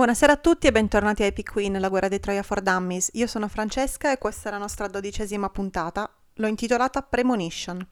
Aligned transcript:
Buonasera 0.00 0.32
a 0.32 0.36
tutti 0.38 0.66
e 0.66 0.72
bentornati 0.72 1.24
a 1.24 1.26
Epic 1.26 1.52
Queen, 1.52 1.78
la 1.78 1.90
guerra 1.90 2.08
di 2.08 2.18
Troia 2.18 2.42
for 2.42 2.62
Dummies. 2.62 3.10
Io 3.12 3.26
sono 3.26 3.48
Francesca 3.48 4.10
e 4.10 4.16
questa 4.16 4.48
è 4.48 4.52
la 4.52 4.56
nostra 4.56 4.88
dodicesima 4.88 5.50
puntata. 5.50 6.10
L'ho 6.36 6.46
intitolata 6.46 7.02
Premonition. 7.02 7.86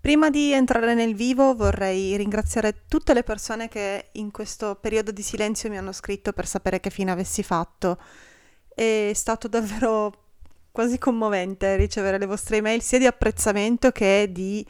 Prima 0.00 0.30
di 0.30 0.52
entrare 0.52 0.94
nel 0.94 1.14
vivo 1.14 1.54
vorrei 1.54 2.16
ringraziare 2.16 2.84
tutte 2.88 3.12
le 3.12 3.22
persone 3.22 3.68
che 3.68 4.08
in 4.12 4.30
questo 4.30 4.76
periodo 4.76 5.10
di 5.10 5.20
silenzio 5.20 5.68
mi 5.68 5.76
hanno 5.76 5.92
scritto 5.92 6.32
per 6.32 6.46
sapere 6.46 6.80
che 6.80 6.88
fine 6.88 7.10
avessi 7.10 7.42
fatto. 7.42 8.00
È 8.74 9.10
stato 9.12 9.48
davvero 9.48 10.28
quasi 10.72 10.96
commovente 10.96 11.76
ricevere 11.76 12.16
le 12.16 12.24
vostre 12.24 12.56
email 12.56 12.80
sia 12.80 12.98
di 12.98 13.06
apprezzamento 13.06 13.90
che 13.90 14.30
di 14.32 14.66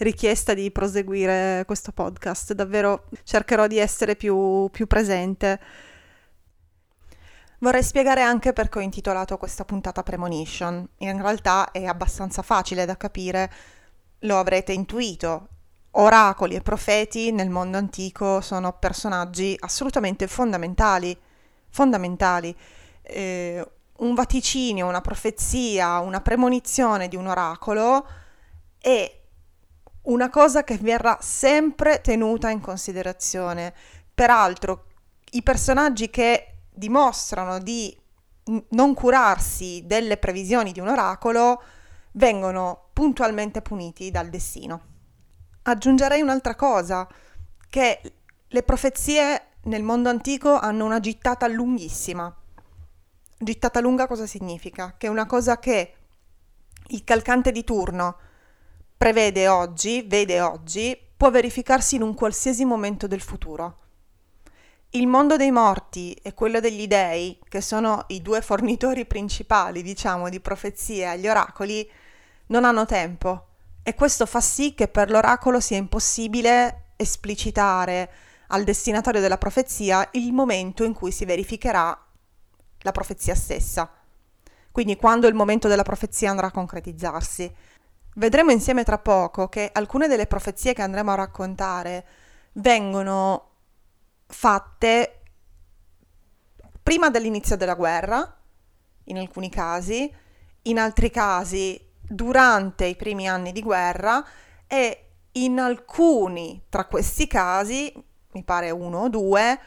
richiesta 0.00 0.54
di 0.54 0.70
proseguire 0.70 1.64
questo 1.66 1.92
podcast. 1.92 2.52
Davvero 2.52 3.04
cercherò 3.24 3.66
di 3.66 3.78
essere 3.78 4.16
più, 4.16 4.68
più 4.70 4.86
presente. 4.86 5.60
Vorrei 7.58 7.82
spiegare 7.82 8.22
anche 8.22 8.52
perché 8.52 8.78
ho 8.78 8.82
intitolato 8.82 9.36
questa 9.36 9.64
puntata 9.64 10.02
Premonition. 10.02 10.88
In 10.98 11.20
realtà 11.20 11.70
è 11.70 11.84
abbastanza 11.84 12.42
facile 12.42 12.86
da 12.86 12.96
capire, 12.96 13.50
lo 14.20 14.38
avrete 14.38 14.72
intuito. 14.72 15.48
Oracoli 15.92 16.54
e 16.54 16.60
profeti 16.60 17.32
nel 17.32 17.50
mondo 17.50 17.76
antico 17.76 18.40
sono 18.40 18.72
personaggi 18.78 19.54
assolutamente 19.58 20.26
fondamentali. 20.26 21.16
Fondamentali. 21.68 22.56
Eh, 23.02 23.68
un 23.98 24.14
vaticinio, 24.14 24.86
una 24.86 25.02
profezia, 25.02 25.98
una 25.98 26.22
premonizione 26.22 27.08
di 27.08 27.16
un 27.16 27.26
oracolo 27.26 28.06
è 28.78 29.19
una 30.02 30.30
cosa 30.30 30.64
che 30.64 30.76
verrà 30.78 31.18
sempre 31.20 32.00
tenuta 32.00 32.50
in 32.50 32.60
considerazione. 32.60 33.74
Peraltro, 34.14 34.86
i 35.32 35.42
personaggi 35.42 36.10
che 36.10 36.54
dimostrano 36.70 37.58
di 37.58 37.96
non 38.70 38.94
curarsi 38.94 39.82
delle 39.86 40.16
previsioni 40.16 40.72
di 40.72 40.80
un 40.80 40.88
oracolo 40.88 41.62
vengono 42.12 42.88
puntualmente 42.92 43.62
puniti 43.62 44.10
dal 44.10 44.28
destino. 44.28 44.88
Aggiungerei 45.62 46.20
un'altra 46.20 46.54
cosa, 46.54 47.06
che 47.68 48.00
le 48.46 48.62
profezie 48.62 49.46
nel 49.64 49.82
mondo 49.82 50.08
antico 50.08 50.58
hanno 50.58 50.84
una 50.84 51.00
gittata 51.00 51.46
lunghissima. 51.46 52.34
Gittata 53.38 53.80
lunga 53.80 54.06
cosa 54.06 54.26
significa? 54.26 54.94
Che 54.96 55.06
è 55.06 55.10
una 55.10 55.26
cosa 55.26 55.58
che 55.58 55.94
il 56.88 57.04
calcante 57.04 57.52
di 57.52 57.62
turno 57.62 58.18
prevede 59.00 59.48
oggi, 59.48 60.02
vede 60.02 60.42
oggi, 60.42 60.94
può 61.16 61.30
verificarsi 61.30 61.94
in 61.94 62.02
un 62.02 62.12
qualsiasi 62.12 62.66
momento 62.66 63.06
del 63.06 63.22
futuro. 63.22 63.78
Il 64.90 65.06
mondo 65.06 65.38
dei 65.38 65.50
morti 65.50 66.12
e 66.12 66.34
quello 66.34 66.60
degli 66.60 66.86
dei, 66.86 67.38
che 67.48 67.62
sono 67.62 68.04
i 68.08 68.20
due 68.20 68.42
fornitori 68.42 69.06
principali, 69.06 69.82
diciamo, 69.82 70.28
di 70.28 70.38
profezie 70.38 71.06
agli 71.06 71.26
oracoli, 71.26 71.90
non 72.48 72.66
hanno 72.66 72.84
tempo 72.84 73.46
e 73.82 73.94
questo 73.94 74.26
fa 74.26 74.42
sì 74.42 74.74
che 74.74 74.86
per 74.86 75.10
l'oracolo 75.10 75.60
sia 75.60 75.78
impossibile 75.78 76.88
esplicitare 76.96 78.10
al 78.48 78.64
destinatario 78.64 79.22
della 79.22 79.38
profezia 79.38 80.06
il 80.12 80.30
momento 80.34 80.84
in 80.84 80.92
cui 80.92 81.10
si 81.10 81.24
verificherà 81.24 81.98
la 82.80 82.92
profezia 82.92 83.34
stessa. 83.34 83.90
Quindi 84.70 84.96
quando 84.96 85.26
il 85.26 85.34
momento 85.34 85.68
della 85.68 85.84
profezia 85.84 86.28
andrà 86.28 86.48
a 86.48 86.52
concretizzarsi. 86.52 87.50
Vedremo 88.14 88.50
insieme 88.50 88.84
tra 88.84 88.98
poco 88.98 89.48
che 89.48 89.70
alcune 89.72 90.08
delle 90.08 90.26
profezie 90.26 90.72
che 90.72 90.82
andremo 90.82 91.12
a 91.12 91.16
raccontare 91.16 92.06
vengono 92.54 93.48
fatte 94.26 95.22
prima 96.82 97.10
dell'inizio 97.10 97.56
della 97.56 97.74
guerra, 97.74 98.36
in 99.04 99.18
alcuni 99.18 99.48
casi, 99.48 100.12
in 100.62 100.78
altri 100.78 101.10
casi 101.10 101.80
durante 102.00 102.86
i 102.86 102.96
primi 102.96 103.28
anni 103.28 103.52
di 103.52 103.62
guerra 103.62 104.24
e 104.66 105.10
in 105.32 105.60
alcuni 105.60 106.64
tra 106.68 106.86
questi 106.86 107.28
casi, 107.28 107.92
mi 108.32 108.42
pare 108.42 108.70
uno 108.70 109.02
o 109.02 109.08
due, 109.08 109.58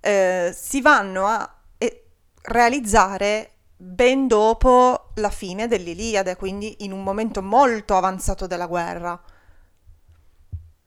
eh, 0.00 0.54
si 0.56 0.80
vanno 0.80 1.26
a 1.26 1.54
eh, 1.76 2.06
realizzare 2.44 3.50
ben 3.76 4.26
dopo 4.26 5.10
la 5.14 5.30
fine 5.30 5.66
dell'Iliade, 5.66 6.36
quindi 6.36 6.84
in 6.84 6.92
un 6.92 7.02
momento 7.02 7.42
molto 7.42 7.96
avanzato 7.96 8.46
della 8.46 8.66
guerra. 8.66 9.20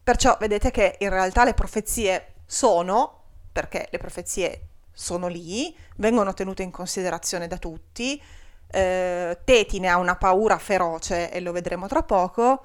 Perciò 0.04 0.38
vedete 0.40 0.72
che 0.72 0.96
in 1.00 1.10
realtà 1.10 1.44
le 1.44 1.54
profezie 1.54 2.36
sono, 2.46 3.24
perché 3.52 3.88
le 3.92 3.98
profezie 3.98 4.68
sono 4.94 5.28
lì, 5.28 5.76
vengono 5.98 6.34
tenute 6.34 6.64
in 6.64 6.72
considerazione 6.72 7.48
da 7.48 7.58
tutti. 7.58 8.22
Eh, 8.70 9.38
Teti 9.44 9.80
ne 9.80 9.90
ha 9.90 9.98
una 9.98 10.16
paura 10.16 10.58
feroce 10.58 11.32
e 11.32 11.42
lo 11.42 11.52
vedremo 11.52 11.88
tra 11.88 12.04
poco, 12.04 12.64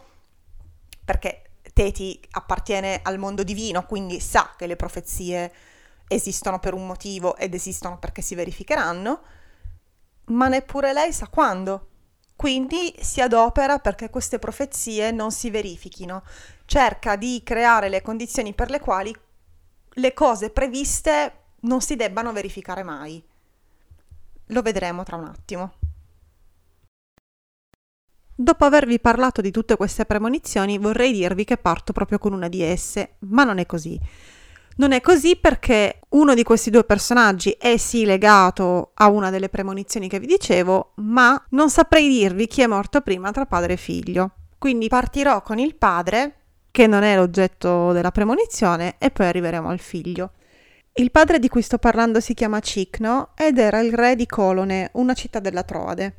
perché 1.05 1.43
Teti 1.72 2.21
appartiene 2.32 3.00
al 3.03 3.19
mondo 3.19 3.43
divino, 3.43 3.87
quindi 3.87 4.21
sa 4.21 4.55
che 4.56 4.66
le 4.66 4.77
profezie 4.77 5.53
esistono 6.06 6.59
per 6.59 6.75
un 6.75 6.87
motivo 6.87 7.37
ed 7.37 7.55
esistono 7.55 7.99
perché 7.99 8.22
si 8.22 8.34
verificheranno 8.34 9.21
ma 10.27 10.49
neppure 10.49 10.93
lei 10.93 11.12
sa 11.12 11.28
quando. 11.28 11.88
Quindi 12.37 12.94
si 13.00 13.21
adopera 13.21 13.78
perché 13.78 14.10
queste 14.10 14.38
profezie 14.38 15.10
non 15.10 15.31
si 15.31 15.50
verifichino, 15.50 16.22
cerca 16.65 17.16
di 17.16 17.43
creare 17.44 17.88
le 17.88 18.03
condizioni 18.03 18.53
per 18.53 18.71
le 18.71 18.81
quali 18.81 19.15
le 19.97 20.15
cose 20.15 20.50
previste 20.50 21.41
non 21.61 21.81
si 21.81 21.97
debbano 21.97 22.32
verificare 22.32 22.82
mai. 22.82 23.22
Lo 24.47 24.62
vedremo 24.62 25.03
tra 25.03 25.16
un 25.16 25.25
attimo. 25.25 25.75
Dopo 28.34 28.65
avervi 28.65 28.99
parlato 28.99 29.41
di 29.41 29.50
tutte 29.50 29.77
queste 29.77 30.06
premonizioni, 30.06 30.78
vorrei 30.78 31.12
dirvi 31.12 31.44
che 31.44 31.59
parto 31.59 31.93
proprio 31.93 32.19
con 32.19 32.32
una 32.32 32.49
di 32.49 32.62
esse, 32.62 33.16
ma 33.21 33.44
non 33.44 33.59
è 33.59 33.66
così. 33.66 34.00
Non 34.77 34.93
è 34.93 35.00
così 35.00 35.37
perché 35.37 36.00
uno 36.10 36.34
di 36.34 36.43
questi 36.43 36.71
due 36.71 36.84
personaggi 36.84 37.50
è 37.59 37.77
sì 37.77 38.05
legato 38.05 38.93
a 38.94 39.09
una 39.09 39.28
delle 39.28 39.50
premonizioni 39.50 40.09
che 40.09 40.19
vi 40.19 40.27
dicevo, 40.27 40.93
ma 40.97 41.43
non 41.50 41.69
saprei 41.69 42.09
dirvi 42.09 42.47
chi 42.47 42.62
è 42.62 42.66
morto 42.66 43.03
prima 43.03 43.31
tra 43.32 43.44
padre 43.44 43.75
e 43.75 43.77
figlio. 43.77 44.31
Quindi 44.56 44.88
partirò 44.88 45.43
con 45.43 45.59
il 45.59 45.75
padre, 45.75 46.37
che 46.71 46.87
non 46.87 47.03
è 47.03 47.16
l'oggetto 47.16 47.93
della 47.93 48.12
premonizione, 48.12 48.94
e 48.99 49.11
poi 49.11 49.27
arriveremo 49.27 49.69
al 49.69 49.81
figlio. 49.81 50.32
Il 50.94 51.11
padre 51.11 51.38
di 51.38 51.49
cui 51.49 51.62
sto 51.62 51.78
parlando 51.78 52.21
si 52.21 52.32
chiama 52.32 52.61
Cicno 52.61 53.31
ed 53.37 53.59
era 53.59 53.81
il 53.81 53.93
re 53.93 54.15
di 54.15 54.27
Colone, 54.27 54.91
una 54.94 55.15
città 55.15 55.38
della 55.41 55.65
Troade. 55.65 56.16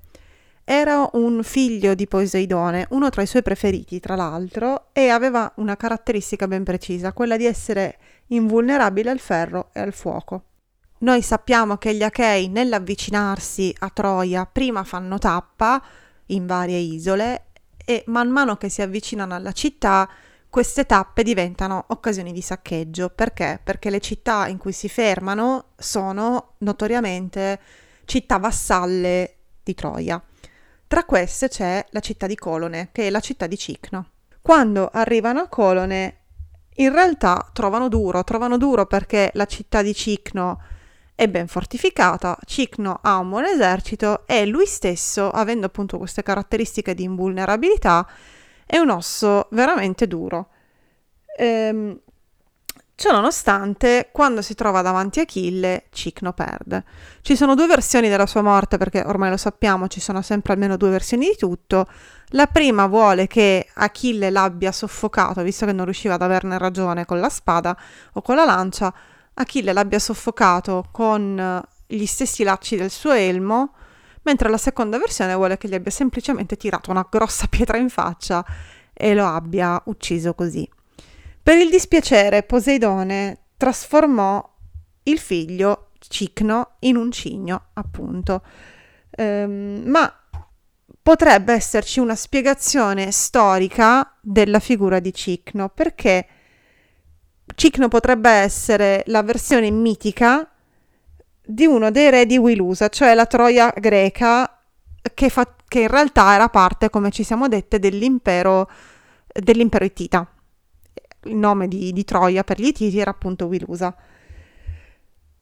Era 0.64 1.10
un 1.14 1.44
figlio 1.44 1.94
di 1.94 2.08
Poseidone, 2.08 2.88
uno 2.92 3.10
tra 3.10 3.22
i 3.22 3.28
suoi 3.28 3.44
preferiti, 3.44 4.00
tra 4.00 4.16
l'altro, 4.16 4.88
e 4.94 5.10
aveva 5.10 5.52
una 5.58 5.76
caratteristica 5.76 6.48
ben 6.48 6.64
precisa, 6.64 7.14
quella 7.14 7.38
di 7.38 7.46
essere 7.46 7.98
invulnerabile 8.28 9.10
al 9.10 9.20
ferro 9.20 9.70
e 9.74 9.80
al 9.80 9.94
fuoco. 9.94 10.44
Noi 11.00 11.22
sappiamo 11.22 11.78
che 11.78 11.94
gli 11.94 12.04
Achei 12.04 12.48
nell'avvicinarsi 12.48 13.76
a 13.80 13.90
Troia 13.90 14.46
prima 14.46 14.84
fanno 14.84 15.18
tappa 15.18 15.84
in 16.28 16.46
varie 16.46 16.78
isole 16.78 17.48
e 17.86 18.04
man 18.08 18.30
mano 18.30 18.56
che 18.56 18.70
si 18.70 18.82
avvicinano 18.82 19.36
alla 19.36 19.52
città 19.52 20.10
queste 20.54 20.86
tappe 20.86 21.24
diventano 21.24 21.86
occasioni 21.88 22.32
di 22.32 22.42
saccheggio. 22.42 23.10
Perché? 23.10 23.60
Perché 23.64 23.90
le 23.90 24.00
città 24.00 24.48
in 24.48 24.60
cui 24.60 24.72
si 24.72 24.88
fermano 24.88 25.70
sono 25.78 26.54
notoriamente 26.60 27.60
città 28.06 28.38
vassalle 28.38 29.38
di 29.64 29.74
Troia. 29.74 30.24
Tra 30.86 31.06
queste 31.06 31.48
c'è 31.48 31.84
la 31.90 32.00
città 32.02 32.28
di 32.28 32.36
Colone, 32.36 32.90
che 32.92 33.08
è 33.08 33.10
la 33.10 33.20
città 33.20 33.48
di 33.48 33.58
Cicno. 33.58 34.10
Quando 34.44 34.92
arrivano 34.94 35.40
a 35.40 35.48
Colone, 35.48 36.23
in 36.76 36.92
realtà 36.92 37.50
trovano 37.54 37.88
duro, 37.88 38.24
trovano 38.24 38.58
duro 38.58 38.86
perché 38.86 39.32
la 39.34 39.46
città 39.46 39.82
di 39.82 39.94
Cicno 39.94 40.62
è 41.16 41.28
ben 41.28 41.48
fortificata, 41.48 42.38
Cicno 42.46 43.00
ha 43.02 43.18
un 43.18 43.30
buon 43.30 43.46
esercito 43.46 44.26
e 44.26 44.46
lui 44.46 44.66
stesso, 44.66 45.30
avendo 45.30 45.68
appunto 45.68 45.98
queste 45.98 46.24
caratteristiche 46.24 46.96
di 46.96 47.04
invulnerabilità, 47.04 48.08
è 48.66 48.78
un 48.78 48.90
osso 48.90 49.48
veramente 49.52 50.08
duro. 50.08 50.50
Ehm, 51.38 52.00
Ciononostante, 52.96 54.10
quando 54.12 54.42
si 54.42 54.54
trova 54.54 54.82
davanti 54.82 55.20
Achille, 55.20 55.86
Cicno 55.90 56.32
perde. 56.32 56.84
Ci 57.22 57.36
sono 57.36 57.56
due 57.56 57.66
versioni 57.66 58.08
della 58.08 58.28
sua 58.28 58.44
morte, 58.44 58.78
perché 58.78 59.04
ormai 59.06 59.32
lo 59.32 59.38
sappiamo, 59.38 59.88
ci 59.88 60.00
sono 60.00 60.22
sempre 60.22 60.54
almeno 60.54 60.78
due 60.78 60.90
versioni 60.90 61.28
di 61.28 61.36
tutto. 61.36 61.88
La 62.30 62.46
prima 62.48 62.86
vuole 62.86 63.28
che 63.28 63.68
Achille 63.74 64.30
l'abbia 64.30 64.72
soffocato, 64.72 65.42
visto 65.42 65.66
che 65.66 65.74
non 65.74 65.86
riusciva 65.86 66.14
ad 66.14 66.22
averne 66.22 66.58
ragione 66.58 67.06
con 67.06 67.20
la 67.20 67.30
spada 67.30 67.76
o 68.14 68.22
con 68.22 68.36
la 68.36 68.46
lancia, 68.46 68.94
Achille 69.34 69.74
l'abbia 69.74 70.00
soffocato 70.00 70.86
con 70.92 71.64
gli 71.88 72.06
stessi 72.06 72.44
lacci 72.44 72.76
del 72.76 72.92
suo 72.92 73.12
elmo, 73.12 73.74
mentre 74.22 74.50
la 74.50 74.58
seconda 74.58 74.98
versione 75.00 75.34
vuole 75.34 75.58
che 75.58 75.68
gli 75.68 75.74
abbia 75.74 75.92
semplicemente 75.92 76.56
tirato 76.56 76.92
una 76.92 77.06
grossa 77.10 77.48
pietra 77.48 77.78
in 77.78 77.90
faccia 77.90 78.46
e 78.94 79.16
lo 79.16 79.26
abbia 79.26 79.82
ucciso 79.86 80.36
così. 80.36 80.70
Per 81.44 81.58
il 81.58 81.70
dispiacere 81.70 82.44
Poseidone 82.44 83.48
trasformò 83.58 84.50
il 85.04 85.20
figlio 85.20 85.90
Cicno 86.00 86.76
in 86.80 86.96
un 86.96 87.12
cigno, 87.12 87.66
appunto. 87.74 88.42
Ehm, 89.12 89.84
ma 89.86 90.10
potrebbe 91.02 91.52
esserci 91.52 92.00
una 92.00 92.16
spiegazione 92.16 93.12
storica 93.12 94.16
della 94.22 94.60
figura 94.60 95.00
di 95.00 95.14
Cicno, 95.14 95.68
perché 95.68 96.28
Cicno 97.56 97.90
potrebbe 97.90 98.30
essere 98.30 99.04
la 99.08 99.22
versione 99.22 99.70
mitica 99.70 100.50
di 101.46 101.66
uno 101.66 101.92
dei 101.92 102.10
re 102.10 102.26
di 102.26 102.38
Wilusa, 102.38 102.88
cioè 102.88 103.14
la 103.14 103.26
Troia 103.26 103.74
greca 103.78 104.62
che, 105.14 105.28
fa, 105.28 105.54
che 105.68 105.82
in 105.82 105.88
realtà 105.90 106.36
era 106.36 106.48
parte, 106.48 106.90
come 106.90 107.12
ci 107.12 107.24
siamo 107.24 107.50
dette, 107.50 107.80
dell'impero, 107.80 108.70
dell'impero 109.28 109.84
Ittita. 109.84 110.26
Il 111.26 111.36
nome 111.36 111.68
di, 111.68 111.92
di 111.94 112.04
Troia 112.04 112.44
per 112.44 112.60
gli 112.60 112.68
Ittiti 112.68 113.00
era 113.00 113.12
appunto 113.12 113.46
Wilusa. 113.46 113.96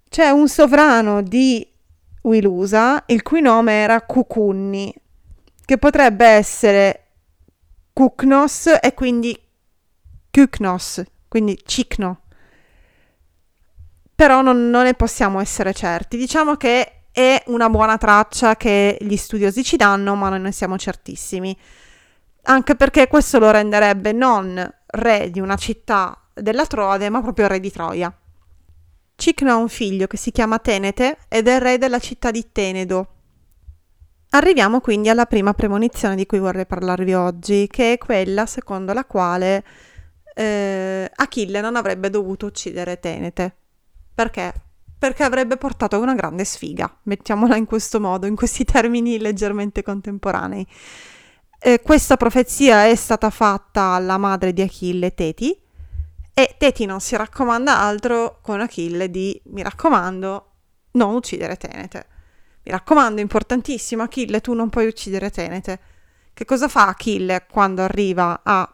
C'è 0.10 0.30
un 0.30 0.48
sovrano 0.48 1.22
di 1.22 1.66
Wilusa, 2.24 3.04
il 3.07 3.22
cui 3.24 3.42
nome 3.42 3.74
era 3.74 4.01
Cucunni, 4.01 4.94
che 5.66 5.78
potrebbe 5.78 6.25
essere 6.25 7.06
Kuknos 7.94 8.78
e 8.81 8.94
quindi 8.94 9.39
Kuknos, 10.30 11.04
quindi 11.28 11.60
Cicno. 11.66 12.22
Però 14.13 14.42
non, 14.42 14.69
non 14.69 14.83
ne 14.83 14.94
possiamo 14.94 15.39
essere 15.39 15.74
certi. 15.74 16.18
Diciamo 16.18 16.56
che 16.56 17.06
è 17.12 17.44
una 17.48 17.69
buona 17.69 17.98
traccia 17.98 18.56
che 18.56 18.98
gli 19.00 19.16
studiosi 19.18 19.63
ci 19.63 19.78
danno, 19.78 20.16
ma 20.16 20.30
non 20.30 20.42
ne 20.42 20.51
siamo 20.51 20.78
certissimi. 20.78 21.57
Anche 22.44 22.75
perché 22.75 23.07
questo 23.07 23.39
lo 23.39 23.51
renderebbe 23.51 24.12
non 24.13 24.74
re 24.91 25.29
di 25.29 25.39
una 25.39 25.55
città 25.55 26.17
della 26.33 26.65
Troade, 26.65 27.09
ma 27.09 27.21
proprio 27.21 27.47
re 27.47 27.59
di 27.59 27.71
Troia. 27.71 28.13
Cicno 29.15 29.51
ha 29.51 29.55
un 29.55 29.69
figlio 29.69 30.07
che 30.07 30.17
si 30.17 30.31
chiama 30.31 30.59
Tenete 30.59 31.17
ed 31.27 31.47
è 31.47 31.59
re 31.59 31.77
della 31.77 31.99
città 31.99 32.31
di 32.31 32.51
Tenedo. 32.51 33.07
Arriviamo 34.31 34.79
quindi 34.79 35.09
alla 35.09 35.25
prima 35.25 35.53
premonizione 35.53 36.15
di 36.15 36.25
cui 36.25 36.39
vorrei 36.39 36.65
parlarvi 36.65 37.13
oggi, 37.13 37.67
che 37.67 37.93
è 37.93 37.97
quella 37.97 38.45
secondo 38.45 38.93
la 38.93 39.05
quale 39.05 39.63
eh, 40.33 41.11
Achille 41.13 41.61
non 41.61 41.75
avrebbe 41.75 42.09
dovuto 42.09 42.47
uccidere 42.47 42.99
Tenete. 42.99 43.55
Perché? 44.15 44.53
Perché 44.97 45.23
avrebbe 45.23 45.57
portato 45.57 45.99
una 45.99 46.13
grande 46.15 46.45
sfiga, 46.45 46.95
mettiamola 47.03 47.55
in 47.55 47.65
questo 47.65 47.99
modo, 47.99 48.27
in 48.27 48.35
questi 48.35 48.63
termini 48.63 49.19
leggermente 49.19 49.83
contemporanei. 49.83 50.65
Eh, 51.63 51.79
questa 51.83 52.17
profezia 52.17 52.87
è 52.87 52.95
stata 52.95 53.29
fatta 53.29 53.93
alla 53.93 54.17
madre 54.17 54.51
di 54.51 54.63
Achille, 54.63 55.13
Teti, 55.13 55.55
e 56.33 56.55
Teti 56.57 56.85
non 56.85 56.99
si 57.01 57.15
raccomanda 57.15 57.77
altro 57.77 58.39
con 58.41 58.61
Achille 58.61 59.11
di, 59.11 59.39
mi 59.51 59.61
raccomando, 59.61 60.51
non 60.93 61.13
uccidere 61.13 61.57
Tenete. 61.57 62.07
Mi 62.63 62.71
raccomando, 62.71 63.21
importantissimo, 63.21 64.01
Achille, 64.01 64.41
tu 64.41 64.53
non 64.53 64.69
puoi 64.69 64.87
uccidere 64.87 65.29
Tenete. 65.29 65.79
Che 66.33 66.45
cosa 66.45 66.67
fa 66.67 66.87
Achille 66.87 67.45
quando 67.47 67.83
arriva 67.83 68.41
a 68.41 68.67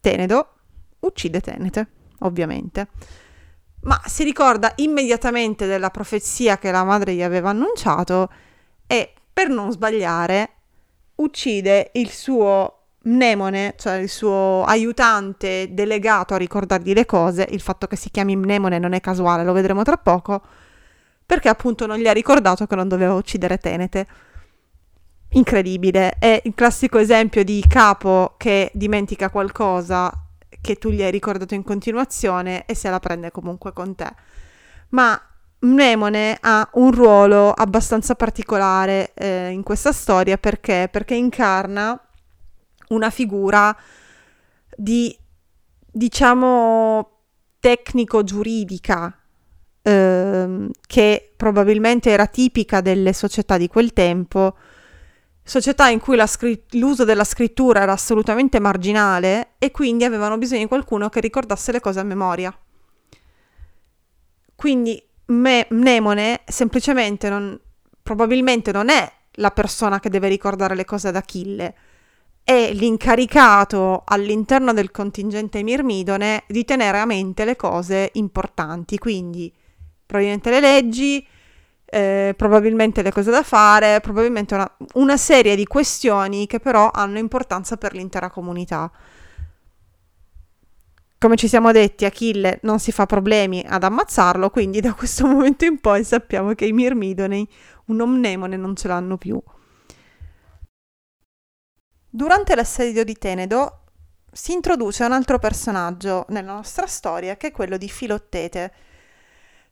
Tenedo? 0.00 0.48
Uccide 0.98 1.40
Tenete, 1.40 1.86
ovviamente. 2.22 2.88
Ma 3.82 4.00
si 4.06 4.24
ricorda 4.24 4.72
immediatamente 4.78 5.68
della 5.68 5.90
profezia 5.90 6.58
che 6.58 6.72
la 6.72 6.82
madre 6.82 7.14
gli 7.14 7.22
aveva 7.22 7.50
annunciato 7.50 8.32
e, 8.88 9.14
per 9.32 9.48
non 9.48 9.70
sbagliare, 9.70 10.54
uccide 11.20 11.90
il 11.94 12.10
suo 12.10 12.76
mnemone, 13.02 13.74
cioè 13.78 13.94
il 13.94 14.08
suo 14.08 14.64
aiutante 14.64 15.68
delegato 15.70 16.34
a 16.34 16.36
ricordargli 16.36 16.92
le 16.92 17.06
cose, 17.06 17.46
il 17.50 17.60
fatto 17.60 17.86
che 17.86 17.96
si 17.96 18.10
chiami 18.10 18.36
mnemone 18.36 18.78
non 18.78 18.92
è 18.92 19.00
casuale, 19.00 19.44
lo 19.44 19.52
vedremo 19.52 19.82
tra 19.82 19.96
poco, 19.96 20.42
perché 21.24 21.48
appunto 21.48 21.86
non 21.86 21.98
gli 21.98 22.06
ha 22.06 22.12
ricordato 22.12 22.66
che 22.66 22.76
non 22.76 22.88
doveva 22.88 23.14
uccidere 23.14 23.58
Tenete. 23.58 24.06
Incredibile, 25.32 26.16
è 26.18 26.42
il 26.44 26.54
classico 26.54 26.98
esempio 26.98 27.44
di 27.44 27.64
capo 27.68 28.34
che 28.36 28.70
dimentica 28.74 29.30
qualcosa 29.30 30.12
che 30.60 30.74
tu 30.74 30.90
gli 30.90 31.02
hai 31.02 31.10
ricordato 31.12 31.54
in 31.54 31.62
continuazione 31.62 32.66
e 32.66 32.74
se 32.74 32.90
la 32.90 32.98
prende 32.98 33.30
comunque 33.30 33.72
con 33.72 33.94
te. 33.94 34.12
Ma 34.88 35.20
Mnemone 35.60 36.38
ha 36.40 36.68
un 36.74 36.90
ruolo 36.90 37.52
abbastanza 37.52 38.14
particolare 38.14 39.12
eh, 39.14 39.48
in 39.50 39.62
questa 39.62 39.92
storia 39.92 40.38
perché? 40.38 40.88
Perché 40.90 41.14
incarna 41.14 41.98
una 42.88 43.10
figura 43.10 43.76
di, 44.74 45.14
diciamo, 45.90 47.10
tecnico-giuridica 47.60 49.18
eh, 49.82 50.68
che 50.86 51.32
probabilmente 51.36 52.10
era 52.10 52.26
tipica 52.26 52.80
delle 52.80 53.12
società 53.12 53.58
di 53.58 53.68
quel 53.68 53.92
tempo, 53.92 54.56
società 55.42 55.88
in 55.88 56.00
cui 56.00 56.18
scr- 56.26 56.74
l'uso 56.74 57.04
della 57.04 57.24
scrittura 57.24 57.82
era 57.82 57.92
assolutamente 57.92 58.58
marginale 58.60 59.54
e 59.58 59.70
quindi 59.70 60.04
avevano 60.04 60.38
bisogno 60.38 60.62
di 60.62 60.68
qualcuno 60.68 61.10
che 61.10 61.20
ricordasse 61.20 61.72
le 61.72 61.80
cose 61.80 62.00
a 62.00 62.04
memoria. 62.04 62.56
Quindi 64.54 65.02
me- 65.30 65.66
Mnemone 65.70 66.42
semplicemente 66.46 67.28
non, 67.28 67.58
probabilmente 68.02 68.72
non 68.72 68.88
è 68.88 69.10
la 69.34 69.50
persona 69.50 70.00
che 70.00 70.10
deve 70.10 70.28
ricordare 70.28 70.74
le 70.74 70.84
cose 70.84 71.08
ad 71.08 71.16
Achille, 71.16 71.74
è 72.42 72.72
l'incaricato 72.72 74.02
all'interno 74.04 74.72
del 74.72 74.90
contingente 74.90 75.62
Mirmidone 75.62 76.44
di 76.48 76.64
tenere 76.64 76.98
a 76.98 77.04
mente 77.04 77.44
le 77.44 77.56
cose 77.56 78.10
importanti, 78.14 78.98
quindi 78.98 79.52
probabilmente 80.04 80.50
le 80.50 80.60
leggi, 80.60 81.26
eh, 81.84 82.34
probabilmente 82.36 83.02
le 83.02 83.12
cose 83.12 83.30
da 83.30 83.42
fare, 83.42 84.00
probabilmente 84.00 84.54
una, 84.54 84.76
una 84.94 85.16
serie 85.16 85.54
di 85.54 85.66
questioni 85.66 86.46
che 86.46 86.58
però 86.58 86.90
hanno 86.92 87.18
importanza 87.18 87.76
per 87.76 87.94
l'intera 87.94 88.30
comunità. 88.30 88.90
Come 91.22 91.36
ci 91.36 91.48
siamo 91.48 91.70
detti, 91.70 92.06
Achille 92.06 92.60
non 92.62 92.78
si 92.78 92.92
fa 92.92 93.04
problemi 93.04 93.62
ad 93.68 93.84
ammazzarlo, 93.84 94.48
quindi 94.48 94.80
da 94.80 94.94
questo 94.94 95.26
momento 95.28 95.66
in 95.66 95.78
poi 95.78 96.02
sappiamo 96.02 96.54
che 96.54 96.64
i 96.64 96.72
Mirmidonei 96.72 97.46
un 97.88 98.00
omnemone 98.00 98.56
non 98.56 98.74
ce 98.74 98.88
l'hanno 98.88 99.18
più. 99.18 99.38
Durante 102.08 102.54
l'assedio 102.54 103.04
di 103.04 103.18
Tenedo 103.18 103.82
si 104.32 104.54
introduce 104.54 105.04
un 105.04 105.12
altro 105.12 105.38
personaggio 105.38 106.24
nella 106.30 106.54
nostra 106.54 106.86
storia 106.86 107.36
che 107.36 107.48
è 107.48 107.52
quello 107.52 107.76
di 107.76 107.90
Filottete. 107.90 108.72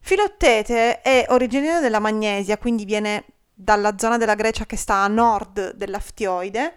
Filottete 0.00 1.00
è 1.00 1.24
originario 1.30 1.80
della 1.80 1.98
Magnesia, 1.98 2.58
quindi 2.58 2.84
viene 2.84 3.24
dalla 3.54 3.96
zona 3.96 4.18
della 4.18 4.34
Grecia 4.34 4.66
che 4.66 4.76
sta 4.76 4.96
a 4.96 5.08
nord 5.08 5.72
dell'Aftioide 5.76 6.74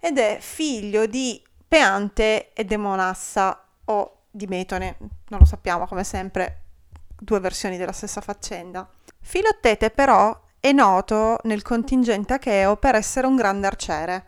ed 0.00 0.16
è 0.16 0.38
figlio 0.40 1.04
di 1.04 1.42
Peante 1.68 2.54
e 2.54 2.64
Demonassa 2.64 3.63
o 3.86 4.22
di 4.30 4.46
Metone, 4.46 4.96
non 5.28 5.40
lo 5.40 5.44
sappiamo 5.44 5.86
come 5.86 6.04
sempre, 6.04 6.62
due 7.18 7.40
versioni 7.40 7.76
della 7.76 7.92
stessa 7.92 8.20
faccenda. 8.20 8.88
Filottete 9.20 9.90
però 9.90 10.38
è 10.60 10.72
noto 10.72 11.38
nel 11.44 11.62
contingente 11.62 12.34
acheo 12.34 12.76
per 12.76 12.94
essere 12.94 13.26
un 13.26 13.36
grande 13.36 13.66
arciere 13.66 14.24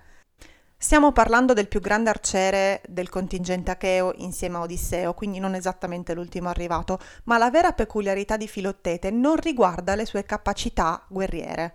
Stiamo 0.79 1.11
parlando 1.11 1.55
del 1.55 1.69
più 1.69 1.81
grande 1.81 2.11
arciere 2.11 2.83
del 2.87 3.09
contingente 3.09 3.71
acheo 3.71 4.13
insieme 4.17 4.59
a 4.59 4.61
Odisseo, 4.61 5.15
quindi 5.15 5.39
non 5.39 5.55
esattamente 5.55 6.13
l'ultimo 6.13 6.51
arrivato, 6.51 6.99
ma 7.25 7.39
la 7.39 7.51
vera 7.51 7.73
peculiarità 7.73 8.37
di 8.37 8.47
Filottete 8.47 9.11
non 9.11 9.37
riguarda 9.37 9.95
le 9.95 10.05
sue 10.05 10.25
capacità 10.25 11.03
guerriere. 11.09 11.75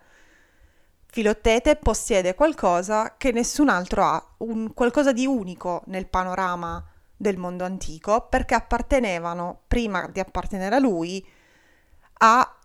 Filottete 1.08 1.78
possiede 1.78 2.36
qualcosa 2.36 3.16
che 3.18 3.32
nessun 3.32 3.70
altro 3.70 4.04
ha, 4.04 4.24
un, 4.38 4.72
qualcosa 4.74 5.12
di 5.12 5.26
unico 5.26 5.82
nel 5.88 6.08
panorama 6.08 6.82
del 7.22 7.38
mondo 7.38 7.63
antico, 7.63 8.28
perché 8.28 8.56
appartenevano, 8.56 9.62
prima 9.68 10.08
di 10.08 10.20
appartenere 10.20 10.75
a 10.75 10.80
lui, 10.80 11.25
a 12.13 12.58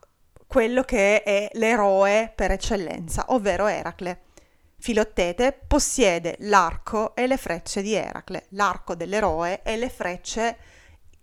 quello 0.47 0.83
che 0.83 1.23
è 1.23 1.51
l'eroe 1.53 2.33
per 2.35 2.53
eccellenza, 2.53 3.27
ovvero 3.29 3.67
Eracle. 3.67 4.23
Filottete 4.79 5.53
possiede 5.67 6.37
l'arco 6.41 7.15
e 7.15 7.27
le 7.27 7.37
frecce 7.37 7.83
di 7.83 7.95
Eracle, 7.95 8.47
l'arco 8.51 8.95
dell'eroe 8.95 9.63
e 9.63 9.77
le 9.77 9.91
frecce 9.91 10.57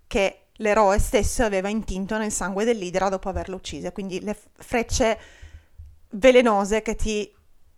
che 0.06 0.48
l'eroe 0.58 1.00
stesso 1.00 1.44
aveva 1.44 1.70
intinto 1.70 2.18
nel 2.18 2.32
sangue 2.32 2.66
dell'Idra 2.66 3.10
dopo 3.10 3.30
averlo 3.30 3.56
uccisa, 3.56 3.92
quindi 3.92 4.22
le 4.22 4.38
frecce 4.54 5.20
velenose 6.10 6.84
che 6.84 6.96
ti 6.96 7.34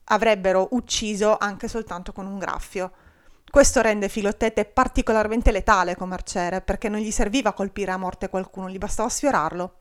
avrebbero 0.06 0.68
ucciso 0.72 1.38
anche 1.38 1.68
soltanto 1.70 2.12
con 2.12 2.26
un 2.26 2.38
graffio. 2.40 2.92
Questo 3.56 3.80
rende 3.80 4.10
Filottete 4.10 4.66
particolarmente 4.66 5.50
letale 5.50 5.96
come 5.96 6.16
arciere, 6.16 6.60
perché 6.60 6.90
non 6.90 7.00
gli 7.00 7.10
serviva 7.10 7.54
colpire 7.54 7.92
a 7.92 7.98
morte 7.98 8.28
qualcuno, 8.28 8.70
gli 8.70 8.78
bastava 8.78 9.08
sfiorarlo. 9.08 9.76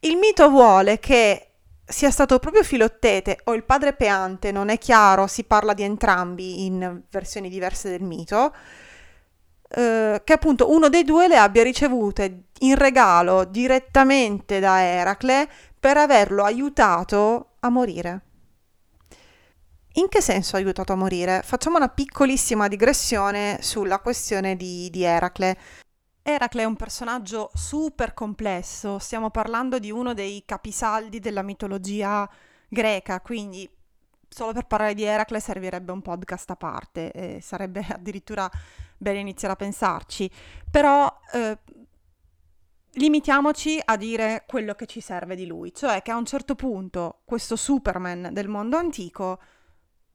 Il 0.00 0.18
mito 0.18 0.50
vuole 0.50 0.98
che 0.98 1.52
sia 1.86 2.10
stato 2.10 2.38
proprio 2.38 2.62
Filottete 2.62 3.38
o 3.44 3.54
il 3.54 3.64
padre 3.64 3.94
Peante, 3.94 4.52
non 4.52 4.68
è 4.68 4.76
chiaro, 4.76 5.26
si 5.26 5.44
parla 5.44 5.72
di 5.72 5.84
entrambi 5.84 6.66
in 6.66 7.00
versioni 7.08 7.48
diverse 7.48 7.88
del 7.88 8.02
mito, 8.02 8.54
eh, 9.70 10.20
che 10.22 10.32
appunto 10.34 10.70
uno 10.70 10.90
dei 10.90 11.04
due 11.04 11.26
le 11.26 11.38
abbia 11.38 11.62
ricevute 11.62 12.48
in 12.58 12.74
regalo 12.74 13.44
direttamente 13.46 14.60
da 14.60 14.82
Eracle 14.82 15.48
per 15.80 15.96
averlo 15.96 16.44
aiutato 16.44 17.52
a 17.60 17.70
morire. 17.70 18.20
In 19.96 20.08
che 20.08 20.20
senso 20.20 20.56
ha 20.56 20.58
aiutato 20.58 20.92
a 20.92 20.96
morire? 20.96 21.42
Facciamo 21.44 21.76
una 21.76 21.88
piccolissima 21.88 22.66
digressione 22.66 23.58
sulla 23.60 24.00
questione 24.00 24.56
di, 24.56 24.90
di 24.90 25.04
Eracle. 25.04 25.56
Eracle 26.20 26.62
è 26.62 26.64
un 26.64 26.74
personaggio 26.74 27.50
super 27.54 28.12
complesso, 28.12 28.98
stiamo 28.98 29.30
parlando 29.30 29.78
di 29.78 29.92
uno 29.92 30.12
dei 30.12 30.42
capisaldi 30.44 31.20
della 31.20 31.42
mitologia 31.42 32.28
greca, 32.68 33.20
quindi 33.20 33.70
solo 34.28 34.52
per 34.52 34.66
parlare 34.66 34.94
di 34.94 35.04
Eracle 35.04 35.38
servirebbe 35.38 35.92
un 35.92 36.02
podcast 36.02 36.50
a 36.50 36.56
parte, 36.56 37.12
e 37.12 37.40
sarebbe 37.40 37.86
addirittura 37.88 38.50
bene 38.96 39.20
iniziare 39.20 39.54
a 39.54 39.56
pensarci, 39.56 40.28
però 40.68 41.20
eh, 41.34 41.58
limitiamoci 42.94 43.80
a 43.84 43.96
dire 43.96 44.42
quello 44.48 44.74
che 44.74 44.86
ci 44.86 45.00
serve 45.00 45.36
di 45.36 45.46
lui, 45.46 45.72
cioè 45.72 46.02
che 46.02 46.10
a 46.10 46.16
un 46.16 46.26
certo 46.26 46.56
punto 46.56 47.20
questo 47.24 47.54
Superman 47.54 48.30
del 48.32 48.48
mondo 48.48 48.76
antico, 48.76 49.38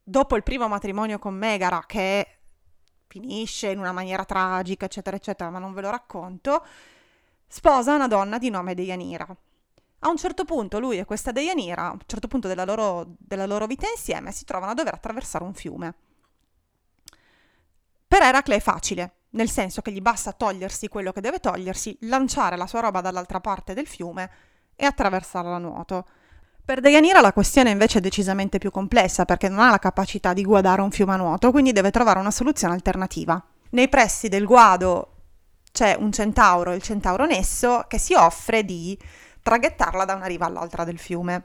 dopo 0.10 0.36
il 0.36 0.44
primo 0.44 0.68
matrimonio 0.68 1.20
con 1.20 1.36
Megara, 1.36 1.84
che 1.86 2.40
finisce 3.08 3.70
in 3.70 3.80
una 3.80 3.92
maniera 3.92 4.26
tragica, 4.26 4.86
eccetera, 4.86 5.16
eccetera, 5.16 5.50
ma 5.50 5.60
non 5.60 5.74
ve 5.74 5.82
lo 5.82 5.90
racconto, 5.90 6.66
sposa 7.48 7.96
una 7.96 8.08
donna 8.08 8.38
di 8.38 8.50
nome 8.50 8.74
Deianira. 8.74 9.28
A 10.02 10.10
un 10.10 10.18
certo 10.18 10.46
punto 10.46 10.80
lui 10.80 10.98
e 10.98 11.06
questa 11.06 11.32
Deianira, 11.32 11.88
a 11.88 11.92
un 11.92 12.00
certo 12.06 12.28
punto 12.28 12.48
della 12.48 12.66
loro, 12.66 13.06
della 13.20 13.46
loro 13.46 13.68
vita 13.68 13.88
insieme, 13.90 14.32
si 14.32 14.46
trovano 14.46 14.72
a 14.72 14.76
dover 14.76 14.94
attraversare 14.94 15.44
un 15.44 15.54
fiume. 15.54 15.94
Per 18.08 18.22
Eracle 18.22 18.56
è 18.56 18.60
facile, 18.60 19.14
nel 19.32 19.50
senso 19.50 19.82
che 19.82 19.92
gli 19.92 20.02
basta 20.02 20.32
togliersi 20.32 20.88
quello 20.88 21.12
che 21.12 21.22
deve 21.22 21.40
togliersi, 21.40 21.96
lanciare 22.02 22.56
la 22.58 22.66
sua 22.66 22.80
roba 22.80 23.02
dall'altra 23.02 23.40
parte 23.40 23.76
del 23.76 23.86
fiume 23.86 24.32
e 24.76 24.86
attraversarla 24.86 25.56
a 25.56 25.60
nuoto. 25.60 26.06
Per 26.70 26.82
Deianira 26.82 27.20
la 27.20 27.34
questione 27.34 27.72
invece 27.72 27.98
è 27.98 28.02
decisamente 28.02 28.60
più 28.60 28.70
complessa 28.70 29.26
perché 29.26 29.50
non 29.50 29.58
ha 29.58 29.72
la 29.72 29.80
capacità 29.80 30.34
di 30.34 30.44
guadare 30.44 30.84
un 30.84 30.92
fiume 30.92 31.14
a 31.14 31.16
nuoto, 31.16 31.50
quindi 31.50 31.72
deve 31.72 31.90
trovare 31.90 32.20
una 32.20 32.30
soluzione 32.30 32.76
alternativa. 32.76 33.44
Nei 33.72 33.90
pressi 33.90 34.30
del 34.30 34.46
guado 34.46 35.14
c'è 35.72 35.96
un 35.98 36.12
centauro, 36.12 36.74
il 36.74 36.84
centauro 36.84 37.26
Nesso, 37.26 37.86
che 37.88 37.98
si 37.98 38.14
offre 38.14 38.64
di 38.66 38.96
traghettarla 39.42 40.06
da 40.06 40.14
una 40.14 40.28
riva 40.28 40.46
all'altra 40.46 40.84
del 40.84 41.00
fiume. 41.00 41.42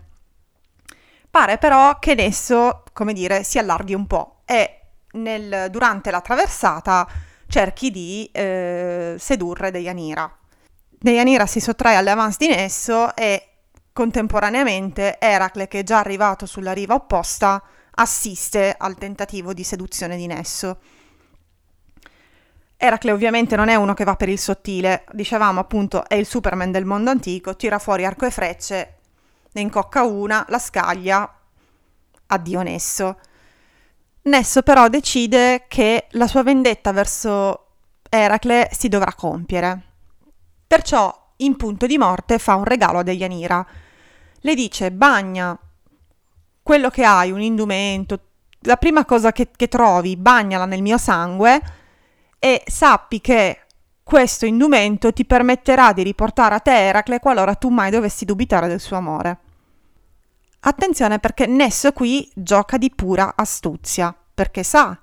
Pare 1.30 1.56
però 1.56 1.98
che 1.98 2.14
Nesso, 2.14 2.82
come 2.92 3.14
dire, 3.14 3.44
si 3.44 3.58
allarghi 3.58 3.94
un 3.94 4.06
po' 4.06 4.42
e 4.44 4.80
nel, 5.12 5.70
durante 5.70 6.10
la 6.10 6.20
traversata 6.20 7.08
cerchi 7.48 7.90
di 7.90 8.28
eh, 8.30 9.14
sedurre 9.18 9.70
Deianira. 9.70 10.30
Deianira 10.86 11.46
si 11.46 11.60
sottrae 11.60 11.96
alle 11.96 12.10
avance 12.10 12.36
di 12.38 12.48
Nesso 12.48 13.16
e 13.16 13.48
Contemporaneamente 13.94 15.20
Eracle, 15.20 15.68
che 15.68 15.78
è 15.78 15.82
già 15.84 16.00
arrivato 16.00 16.46
sulla 16.46 16.72
riva 16.72 16.94
opposta, 16.94 17.62
assiste 17.92 18.74
al 18.76 18.96
tentativo 18.96 19.52
di 19.52 19.62
seduzione 19.62 20.16
di 20.16 20.26
Nesso. 20.26 20.78
Eracle 22.76 23.12
ovviamente 23.12 23.54
non 23.54 23.68
è 23.68 23.76
uno 23.76 23.94
che 23.94 24.02
va 24.02 24.16
per 24.16 24.28
il 24.28 24.40
sottile, 24.40 25.04
dicevamo 25.12 25.60
appunto 25.60 26.08
è 26.08 26.16
il 26.16 26.26
Superman 26.26 26.72
del 26.72 26.84
mondo 26.84 27.10
antico, 27.10 27.54
tira 27.54 27.78
fuori 27.78 28.04
arco 28.04 28.26
e 28.26 28.32
frecce, 28.32 28.98
ne 29.52 29.60
incocca 29.60 30.02
una, 30.02 30.44
la 30.48 30.58
scaglia, 30.58 31.32
addio 32.26 32.62
Nesso. 32.62 33.20
Nesso 34.22 34.62
però 34.62 34.88
decide 34.88 35.66
che 35.68 36.08
la 36.10 36.26
sua 36.26 36.42
vendetta 36.42 36.90
verso 36.90 37.66
Eracle 38.10 38.70
si 38.72 38.88
dovrà 38.88 39.14
compiere. 39.14 39.82
Perciò 40.66 41.16
in 41.36 41.54
punto 41.54 41.86
di 41.86 41.96
morte 41.96 42.40
fa 42.40 42.56
un 42.56 42.64
regalo 42.64 42.98
a 42.98 43.02
Deianira, 43.04 43.64
le 44.44 44.54
dice 44.54 44.92
bagna 44.92 45.58
quello 46.62 46.90
che 46.90 47.04
hai, 47.04 47.30
un 47.30 47.40
indumento, 47.40 48.20
la 48.60 48.76
prima 48.76 49.04
cosa 49.04 49.32
che, 49.32 49.50
che 49.54 49.68
trovi, 49.68 50.16
bagnala 50.16 50.66
nel 50.66 50.82
mio 50.82 50.98
sangue 50.98 51.60
e 52.38 52.62
sappi 52.66 53.20
che 53.20 53.60
questo 54.02 54.44
indumento 54.44 55.12
ti 55.12 55.24
permetterà 55.24 55.92
di 55.92 56.02
riportare 56.02 56.54
a 56.54 56.60
te 56.60 56.86
Eracle 56.86 57.20
qualora 57.20 57.54
tu 57.54 57.70
mai 57.70 57.90
dovessi 57.90 58.26
dubitare 58.26 58.68
del 58.68 58.80
suo 58.80 58.96
amore. 58.96 59.38
Attenzione 60.60 61.18
perché 61.18 61.46
Nesso 61.46 61.92
qui 61.92 62.30
gioca 62.34 62.76
di 62.76 62.90
pura 62.90 63.32
astuzia, 63.36 64.14
perché 64.34 64.62
sa 64.62 64.98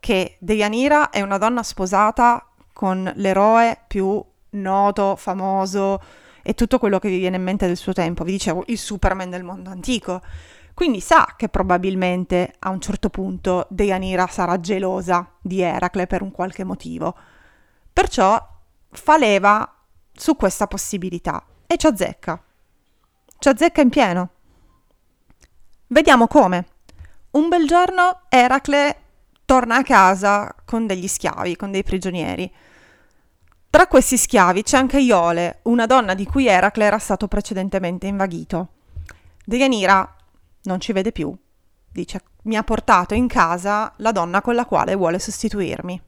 che 0.00 0.36
Deianira 0.38 1.10
è 1.10 1.20
una 1.20 1.38
donna 1.38 1.62
sposata 1.62 2.44
con 2.72 3.10
l'eroe 3.16 3.82
più 3.86 4.22
noto, 4.50 5.16
famoso, 5.16 6.00
e 6.48 6.54
tutto 6.54 6.78
quello 6.78 6.98
che 6.98 7.10
vi 7.10 7.18
viene 7.18 7.36
in 7.36 7.42
mente 7.42 7.66
del 7.66 7.76
suo 7.76 7.92
tempo. 7.92 8.24
Vi 8.24 8.32
dicevo, 8.32 8.64
il 8.68 8.78
Superman 8.78 9.28
del 9.28 9.44
mondo 9.44 9.68
antico. 9.68 10.22
Quindi 10.72 10.98
sa 10.98 11.34
che 11.36 11.50
probabilmente 11.50 12.54
a 12.60 12.70
un 12.70 12.80
certo 12.80 13.10
punto 13.10 13.66
Deianira 13.68 14.26
sarà 14.28 14.58
gelosa 14.58 15.30
di 15.42 15.60
Eracle 15.60 16.06
per 16.06 16.22
un 16.22 16.30
qualche 16.30 16.64
motivo. 16.64 17.14
Perciò 17.92 18.42
fa 18.90 19.18
leva 19.18 19.74
su 20.10 20.36
questa 20.36 20.66
possibilità 20.66 21.44
e 21.66 21.76
ci 21.76 21.86
azzecca. 21.86 22.42
Ci 23.38 23.48
azzecca 23.50 23.82
in 23.82 23.90
pieno. 23.90 24.30
Vediamo 25.88 26.28
come. 26.28 26.66
Un 27.32 27.48
bel 27.48 27.66
giorno 27.66 28.22
Eracle 28.30 28.96
torna 29.44 29.76
a 29.76 29.82
casa 29.82 30.54
con 30.64 30.86
degli 30.86 31.08
schiavi, 31.08 31.56
con 31.56 31.70
dei 31.70 31.82
prigionieri. 31.82 32.50
Tra 33.70 33.86
questi 33.86 34.16
schiavi 34.16 34.62
c'è 34.62 34.78
anche 34.78 34.98
Iole, 34.98 35.60
una 35.64 35.84
donna 35.84 36.14
di 36.14 36.24
cui 36.24 36.46
Eracle 36.46 36.84
era 36.84 36.98
stato 36.98 37.28
precedentemente 37.28 38.06
invaghito. 38.06 38.68
Deianira 39.44 40.16
non 40.62 40.80
ci 40.80 40.92
vede 40.92 41.12
più. 41.12 41.36
Dice, 41.90 42.22
mi 42.44 42.56
ha 42.56 42.62
portato 42.64 43.12
in 43.12 43.26
casa 43.26 43.92
la 43.96 44.10
donna 44.10 44.40
con 44.40 44.54
la 44.54 44.64
quale 44.64 44.94
vuole 44.94 45.18
sostituirmi. 45.18 46.00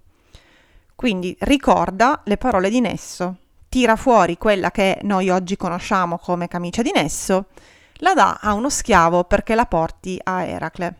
Quindi 0.95 1.37
ricorda 1.40 2.23
le 2.25 2.38
parole 2.38 2.71
di 2.71 2.81
Nesso, 2.81 3.37
tira 3.69 3.97
fuori 3.97 4.38
quella 4.38 4.71
che 4.71 4.99
noi 5.02 5.29
oggi 5.29 5.57
conosciamo 5.57 6.19
come 6.19 6.49
camicia 6.49 6.81
di 6.81 6.93
Nesso, 6.95 7.49
la 7.97 8.14
dà 8.14 8.38
a 8.40 8.55
uno 8.55 8.71
schiavo 8.71 9.25
perché 9.25 9.55
la 9.55 9.67
porti 9.67 10.19
a 10.23 10.45
Eracle. 10.45 10.97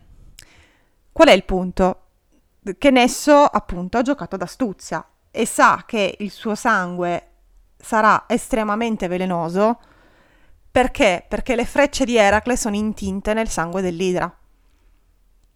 Qual 1.11 1.27
è 1.27 1.31
il 1.31 1.43
punto? 1.43 2.01
Che 2.77 2.91
Nesso 2.91 3.33
appunto 3.33 3.97
ha 3.97 4.03
giocato 4.03 4.37
d'astuzia, 4.37 5.03
e 5.31 5.45
sa 5.45 5.83
che 5.85 6.17
il 6.19 6.29
suo 6.29 6.55
sangue 6.55 7.27
sarà 7.77 8.25
estremamente 8.27 9.07
velenoso, 9.07 9.79
perché? 10.69 11.25
Perché 11.27 11.55
le 11.55 11.65
frecce 11.65 12.05
di 12.05 12.17
Eracle 12.17 12.55
sono 12.55 12.75
intinte 12.75 13.33
nel 13.33 13.49
sangue 13.49 13.81
dell'idra 13.81 14.33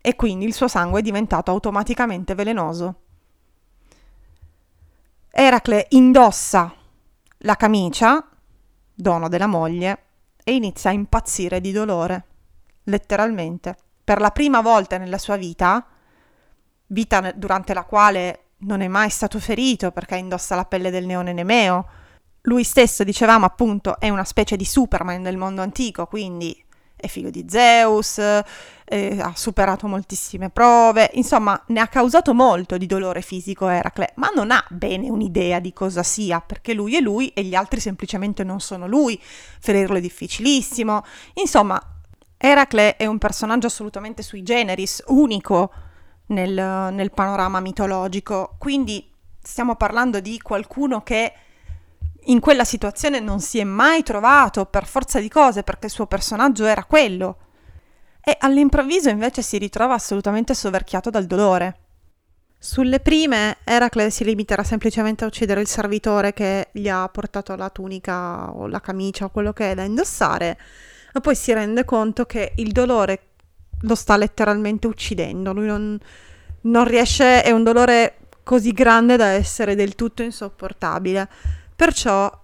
e 0.01 0.15
quindi 0.15 0.46
il 0.46 0.53
suo 0.53 0.67
sangue 0.67 1.00
è 1.00 1.03
diventato 1.03 1.51
automaticamente 1.51 2.36
velenoso. 2.36 3.01
Eracle 5.32 5.88
indossa 5.89 6.72
la 7.39 7.55
camicia, 7.55 8.29
dono 8.94 9.27
della 9.27 9.48
moglie, 9.48 10.03
e 10.44 10.53
inizia 10.53 10.91
a 10.91 10.94
impazzire 10.94 11.60
di 11.60 11.72
dolore, 11.72 12.25
letteralmente. 12.84 13.75
Per 14.03 14.22
la 14.22 14.29
prima 14.29 14.62
volta 14.62 15.00
nella 15.00 15.17
sua 15.17 15.38
vita, 15.38 15.84
vita 16.88 17.32
durante 17.32 17.74
la 17.74 17.84
quale 17.84 18.44
non 18.59 18.81
è 18.81 18.88
mai 18.88 19.09
stato 19.09 19.39
ferito 19.39 19.91
perché 19.91 20.15
indossa 20.15 20.55
la 20.55 20.65
pelle 20.65 20.89
del 20.89 21.05
neone 21.05 21.33
nemeo. 21.33 21.88
Lui 22.41 22.63
stesso, 22.63 23.03
dicevamo 23.03 23.45
appunto, 23.45 24.00
è 24.00 24.09
una 24.09 24.24
specie 24.24 24.55
di 24.55 24.65
Superman 24.65 25.24
del 25.24 25.38
mondo 25.38 25.62
antico, 25.62 26.05
quindi 26.05 26.63
è 26.95 27.07
figlio 27.07 27.29
di 27.29 27.45
Zeus, 27.47 28.17
eh, 28.17 29.17
ha 29.19 29.33
superato 29.35 29.88
moltissime 29.88 30.50
prove, 30.50 31.12
insomma 31.13 31.62
ne 31.67 31.79
ha 31.79 31.88
causato 31.88 32.33
molto 32.33 32.77
di 32.77 32.85
dolore 32.85 33.21
fisico 33.21 33.67
Eracle, 33.67 34.13
ma 34.15 34.29
non 34.33 34.51
ha 34.51 34.63
bene 34.69 35.09
un'idea 35.09 35.59
di 35.59 35.74
cosa 35.74 36.03
sia, 36.03 36.39
perché 36.39 36.74
lui 36.74 36.95
è 36.95 37.01
lui 37.01 37.29
e 37.29 37.43
gli 37.43 37.55
altri 37.55 37.79
semplicemente 37.79 38.43
non 38.43 38.59
sono 38.59 38.88
lui, 38.88 39.19
ferirlo 39.59 39.97
è 39.97 40.01
difficilissimo, 40.01 41.03
insomma 41.33 41.81
Eracle 42.38 42.95
è 42.95 43.05
un 43.05 43.17
personaggio 43.17 43.67
assolutamente 43.67 44.21
sui 44.21 44.43
generis, 44.43 45.03
unico, 45.07 45.71
nel, 46.27 46.53
nel 46.94 47.12
panorama 47.12 47.60
mitologico. 47.60 48.55
Quindi 48.58 49.10
stiamo 49.41 49.75
parlando 49.75 50.20
di 50.20 50.39
qualcuno 50.41 51.01
che 51.01 51.34
in 52.27 52.39
quella 52.39 52.63
situazione 52.63 53.20
non 53.20 53.39
si 53.39 53.60
è 53.60 53.63
mai 53.63 54.03
trovato 54.03 54.65
per 54.65 54.86
forza 54.86 55.20
di 55.20 55.29
cose 55.29 55.63
perché 55.63 55.88
il 55.88 55.91
suo 55.91 56.08
personaggio 56.08 56.65
era 56.65 56.84
quello. 56.84 57.38
E 58.22 58.36
all'improvviso 58.39 59.10
invece 59.10 59.44
si 59.44 59.58
ritrova 59.58 59.94
assolutamente 59.94 60.55
soverchiato 60.55 61.12
dal 61.12 61.25
dolore. 61.25 61.79
Sulle 62.58 63.00
prime 63.00 63.58
Eracle 63.63 64.10
si 64.10 64.24
limiterà 64.24 64.63
semplicemente 64.63 65.24
a 65.24 65.27
uccidere 65.27 65.62
il 65.62 65.67
servitore 65.67 66.34
che 66.34 66.70
gli 66.72 66.89
ha 66.89 67.08
portato 67.10 67.55
la 67.55 67.70
tunica 67.70 68.51
o 68.51 68.65
la 68.65 68.82
camicia 68.82 69.25
o 69.25 69.29
quello 69.29 69.53
che 69.53 69.72
è 69.72 69.75
da 69.75 69.84
indossare, 69.84 70.58
ma 71.13 71.22
poi 71.22 71.36
si 71.36 71.53
rende 71.53 71.86
conto 71.86 72.25
che 72.25 72.53
il 72.55 72.72
dolore 72.72 73.35
lo 73.82 73.96
sta 73.96 74.17
letteralmente 74.17 74.88
uccidendo. 74.88 75.53
Lui 75.53 75.67
non, 75.67 75.98
non 76.62 76.86
riesce, 76.86 77.44
è 77.44 77.51
un 77.51 77.63
dolore 77.63 78.17
così 78.44 78.72
grande 78.72 79.17
da 79.17 79.27
essere 79.27 79.75
del 79.75 79.96
tutto 79.96 80.24
insopportabile. 80.24 81.27
Perciò 81.75 82.44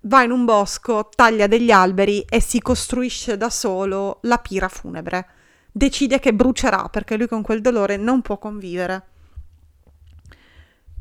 va 0.00 0.22
in 0.22 0.30
un 0.30 0.44
bosco, 0.44 1.08
taglia 1.14 1.46
degli 1.46 1.70
alberi 1.70 2.24
e 2.28 2.40
si 2.40 2.60
costruisce 2.60 3.36
da 3.36 3.50
solo 3.50 4.18
la 4.22 4.38
pira 4.38 4.68
funebre. 4.68 5.26
Decide 5.70 6.18
che 6.18 6.32
brucerà 6.32 6.88
perché 6.88 7.16
lui 7.16 7.28
con 7.28 7.42
quel 7.42 7.60
dolore 7.60 7.96
non 7.96 8.22
può 8.22 8.38
convivere. 8.38 9.06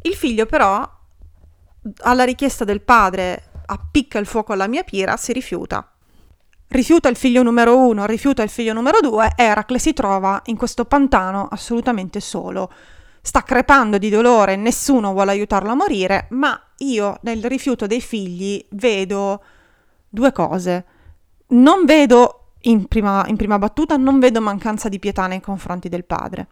Il 0.01 0.13
figlio 0.13 0.45
però, 0.45 0.87
alla 1.99 2.23
richiesta 2.23 2.63
del 2.63 2.81
padre, 2.81 3.51
appicca 3.65 4.19
il 4.19 4.25
fuoco 4.25 4.53
alla 4.53 4.67
mia 4.67 4.83
pira, 4.83 5.17
si 5.17 5.33
rifiuta. 5.33 5.94
Rifiuta 6.75 7.07
il 7.07 7.15
figlio 7.15 7.41
numero 7.41 7.77
uno, 7.77 8.05
rifiuta 8.05 8.43
il 8.43 8.49
figlio 8.49 8.73
numero 8.73 8.99
due, 8.99 9.31
Eracle 9.37 9.79
si 9.79 9.93
trova 9.93 10.41
in 10.47 10.57
questo 10.57 10.83
pantano 10.83 11.47
assolutamente 11.49 12.19
solo. 12.19 12.69
Sta 13.21 13.43
crepando 13.43 13.97
di 13.97 14.09
dolore, 14.09 14.57
nessuno 14.57 15.13
vuole 15.13 15.31
aiutarlo 15.31 15.71
a 15.71 15.75
morire, 15.75 16.27
ma 16.31 16.61
io 16.79 17.17
nel 17.21 17.45
rifiuto 17.45 17.87
dei 17.87 18.01
figli 18.01 18.61
vedo 18.71 19.41
due 20.09 20.33
cose. 20.33 20.85
Non 21.47 21.85
vedo, 21.85 22.55
in 22.63 22.87
prima, 22.87 23.23
in 23.27 23.37
prima 23.37 23.57
battuta, 23.57 23.95
non 23.95 24.19
vedo 24.19 24.41
mancanza 24.41 24.89
di 24.89 24.99
pietà 24.99 25.27
nei 25.27 25.39
confronti 25.39 25.87
del 25.87 26.03
padre. 26.03 26.47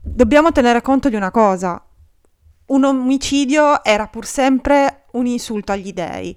Dobbiamo 0.00 0.50
tenere 0.50 0.80
conto 0.80 1.10
di 1.10 1.16
una 1.16 1.30
cosa, 1.30 1.84
un 2.68 2.84
omicidio 2.84 3.84
era 3.84 4.06
pur 4.06 4.24
sempre 4.24 5.04
un 5.12 5.26
insulto 5.26 5.72
agli 5.72 5.92
dei. 5.92 6.34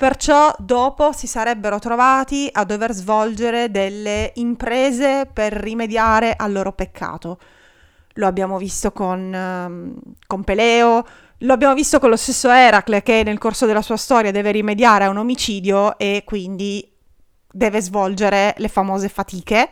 Perciò 0.00 0.50
dopo 0.58 1.12
si 1.12 1.26
sarebbero 1.26 1.78
trovati 1.78 2.48
a 2.50 2.64
dover 2.64 2.94
svolgere 2.94 3.70
delle 3.70 4.32
imprese 4.36 5.28
per 5.30 5.52
rimediare 5.52 6.32
al 6.38 6.52
loro 6.52 6.72
peccato. 6.72 7.38
Lo 8.14 8.26
abbiamo 8.26 8.56
visto 8.56 8.92
con, 8.92 9.30
um, 9.30 9.94
con 10.26 10.42
Peleo, 10.42 11.06
lo 11.36 11.52
abbiamo 11.52 11.74
visto 11.74 11.98
con 11.98 12.08
lo 12.08 12.16
stesso 12.16 12.48
Eracle 12.48 13.02
che 13.02 13.20
nel 13.22 13.36
corso 13.36 13.66
della 13.66 13.82
sua 13.82 13.98
storia 13.98 14.30
deve 14.30 14.52
rimediare 14.52 15.04
a 15.04 15.10
un 15.10 15.18
omicidio 15.18 15.98
e 15.98 16.22
quindi 16.24 16.90
deve 17.52 17.82
svolgere 17.82 18.54
le 18.56 18.68
famose 18.68 19.10
fatiche. 19.10 19.70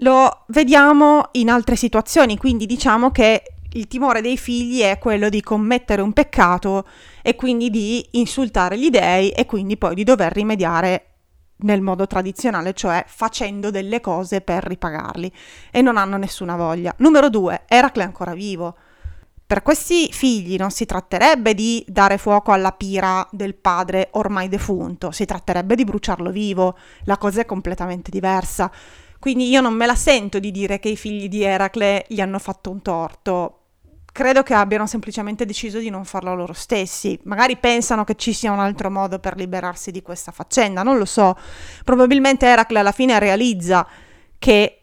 Lo 0.00 0.44
vediamo 0.48 1.30
in 1.32 1.48
altre 1.48 1.76
situazioni, 1.76 2.36
quindi 2.36 2.66
diciamo 2.66 3.10
che 3.10 3.54
il 3.72 3.86
timore 3.86 4.22
dei 4.22 4.38
figli 4.38 4.80
è 4.80 4.98
quello 4.98 5.28
di 5.28 5.42
commettere 5.42 6.00
un 6.00 6.12
peccato 6.12 6.86
e 7.22 7.34
quindi 7.34 7.68
di 7.68 8.06
insultare 8.12 8.78
gli 8.78 8.88
dei 8.88 9.30
e 9.30 9.44
quindi 9.44 9.76
poi 9.76 9.94
di 9.94 10.04
dover 10.04 10.32
rimediare 10.32 11.04
nel 11.58 11.80
modo 11.80 12.06
tradizionale, 12.06 12.72
cioè 12.72 13.04
facendo 13.06 13.70
delle 13.70 14.00
cose 14.00 14.40
per 14.40 14.64
ripagarli 14.64 15.30
e 15.70 15.82
non 15.82 15.96
hanno 15.96 16.16
nessuna 16.16 16.56
voglia. 16.56 16.94
Numero 16.98 17.28
due, 17.28 17.64
Eracle 17.66 18.02
è 18.02 18.06
ancora 18.06 18.32
vivo. 18.32 18.76
Per 19.44 19.62
questi 19.62 20.08
figli 20.12 20.56
non 20.56 20.70
si 20.70 20.84
tratterebbe 20.84 21.54
di 21.54 21.82
dare 21.88 22.18
fuoco 22.18 22.52
alla 22.52 22.72
pira 22.72 23.26
del 23.30 23.54
padre 23.54 24.08
ormai 24.12 24.48
defunto, 24.48 25.10
si 25.10 25.24
tratterebbe 25.24 25.74
di 25.74 25.84
bruciarlo 25.84 26.30
vivo, 26.30 26.76
la 27.04 27.16
cosa 27.16 27.40
è 27.40 27.46
completamente 27.46 28.10
diversa. 28.10 28.70
Quindi 29.18 29.48
io 29.48 29.60
non 29.60 29.74
me 29.74 29.86
la 29.86 29.96
sento 29.96 30.38
di 30.38 30.50
dire 30.52 30.78
che 30.78 30.90
i 30.90 30.96
figli 30.96 31.28
di 31.28 31.42
Eracle 31.42 32.04
gli 32.08 32.20
hanno 32.20 32.38
fatto 32.38 32.70
un 32.70 32.82
torto, 32.82 33.57
credo 34.18 34.42
che 34.42 34.52
abbiano 34.52 34.88
semplicemente 34.88 35.46
deciso 35.46 35.78
di 35.78 35.90
non 35.90 36.04
farlo 36.04 36.34
loro 36.34 36.52
stessi. 36.52 37.16
Magari 37.22 37.56
pensano 37.56 38.02
che 38.02 38.16
ci 38.16 38.32
sia 38.32 38.50
un 38.50 38.58
altro 38.58 38.90
modo 38.90 39.20
per 39.20 39.36
liberarsi 39.36 39.92
di 39.92 40.02
questa 40.02 40.32
faccenda, 40.32 40.82
non 40.82 40.98
lo 40.98 41.04
so. 41.04 41.38
Probabilmente 41.84 42.44
Eracle 42.44 42.80
alla 42.80 42.90
fine 42.90 43.16
realizza 43.20 43.86
che 44.36 44.80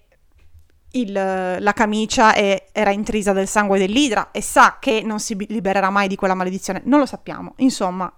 il, 0.89 1.12
la 1.12 1.74
camicia 1.74 2.34
è, 2.34 2.68
era 2.72 2.92
intrisa 2.92 3.34
del 3.34 3.50
sangue 3.50 3.77
dell'idra 3.77 4.32
e 4.32 4.42
sa 4.42 4.77
che 4.80 5.01
non 5.04 5.20
si 5.20 5.36
libererà 5.50 5.89
mai 5.89 6.08
di 6.08 6.15
quella 6.15 6.34
maledizione. 6.34 6.82
Non 6.86 7.00
lo 7.00 7.06
sappiamo. 7.06 7.56
Insomma, 7.58 8.10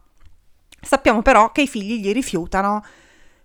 sappiamo 0.79 1.23
però 1.23 1.51
che 1.51 1.63
i 1.63 1.67
figli 1.67 1.99
gli 1.99 2.13
rifiutano 2.13 2.85